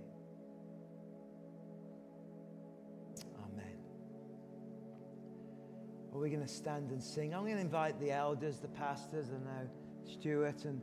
Well, 6.11 6.23
we're 6.23 6.29
going 6.29 6.43
to 6.43 6.49
stand 6.49 6.91
and 6.91 7.01
sing. 7.01 7.33
I'm 7.33 7.43
going 7.43 7.55
to 7.55 7.61
invite 7.61 8.01
the 8.01 8.11
elders, 8.11 8.59
the 8.59 8.67
pastors, 8.67 9.29
and 9.29 9.45
now 9.45 9.63
Stuart 10.05 10.65
and 10.65 10.83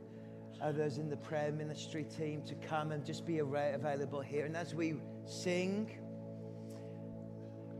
others 0.62 0.96
in 0.96 1.10
the 1.10 1.18
prayer 1.18 1.52
ministry 1.52 2.04
team 2.04 2.42
to 2.46 2.54
come 2.54 2.92
and 2.92 3.04
just 3.04 3.26
be 3.26 3.40
available 3.40 4.22
here. 4.22 4.46
And 4.46 4.56
as 4.56 4.74
we 4.74 4.94
sing, 5.26 5.98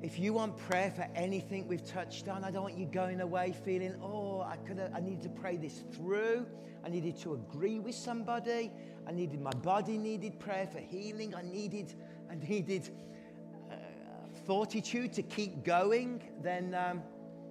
if 0.03 0.19
you 0.19 0.35
want 0.35 0.59
prayer 0.59 0.91
for 0.91 1.09
anything 1.15 1.67
we've 1.67 1.87
touched 1.87 2.29
on, 2.29 2.45
I 2.45 2.51
don't 2.51 2.65
want 2.65 2.77
you 2.77 2.85
going 2.85 3.23
away 3.23 3.55
feeling, 3.65 3.95
oh, 4.03 4.43
I 4.43 4.57
could 4.59 4.79
I 4.95 5.01
needed 5.01 5.23
to 5.23 5.31
pray 5.31 5.57
this 5.57 5.85
through. 5.95 6.47
I 6.85 6.91
needed 6.91 7.17
to 7.23 7.33
agree 7.33 7.79
with 7.79 7.95
somebody. 7.95 8.71
I 9.07 9.13
needed 9.13 9.41
my 9.41 9.53
body 9.63 9.97
needed 9.97 10.39
prayer 10.39 10.69
for 10.71 10.81
healing. 10.81 11.35
I 11.35 11.41
needed 11.41 11.95
I 12.31 12.35
needed 12.35 12.91
uh, 13.71 13.77
fortitude 14.45 15.15
to 15.15 15.23
keep 15.23 15.65
going. 15.65 16.23
Then 16.43 16.75
um, 16.75 17.03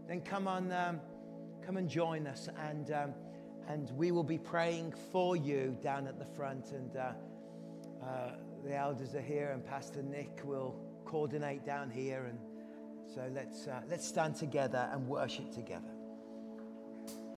then 0.08 0.22
come 0.22 0.48
on 0.48 0.72
um, 0.72 1.00
come 1.66 1.78
and 1.78 1.90
join 1.90 2.28
us 2.28 2.50
and 2.70 2.92
um, 2.92 3.14
and 3.68 3.92
we 3.92 4.12
will 4.12 4.24
be 4.24 4.38
praying 4.38 4.94
for 5.12 5.36
you 5.36 5.78
down 5.84 6.08
at 6.08 6.18
the 6.18 6.26
front 6.26 6.72
and 6.72 6.96
uh, 6.96 7.12
uh, 8.04 8.32
the 8.64 8.76
elders 8.76 9.16
are 9.16 9.22
here 9.22 9.52
and 9.54 9.66
Pastor 9.66 10.02
Nick 10.02 10.42
will 10.44 10.76
coordinate 11.06 11.66
down 11.66 11.90
here. 11.90 12.26
And 12.26 12.40
so 13.14 13.30
let's, 13.34 13.68
uh, 13.68 13.82
let's 13.90 14.08
stand 14.08 14.36
together 14.36 14.90
and 14.92 15.08
worship 15.08 15.54
together. 15.54 15.97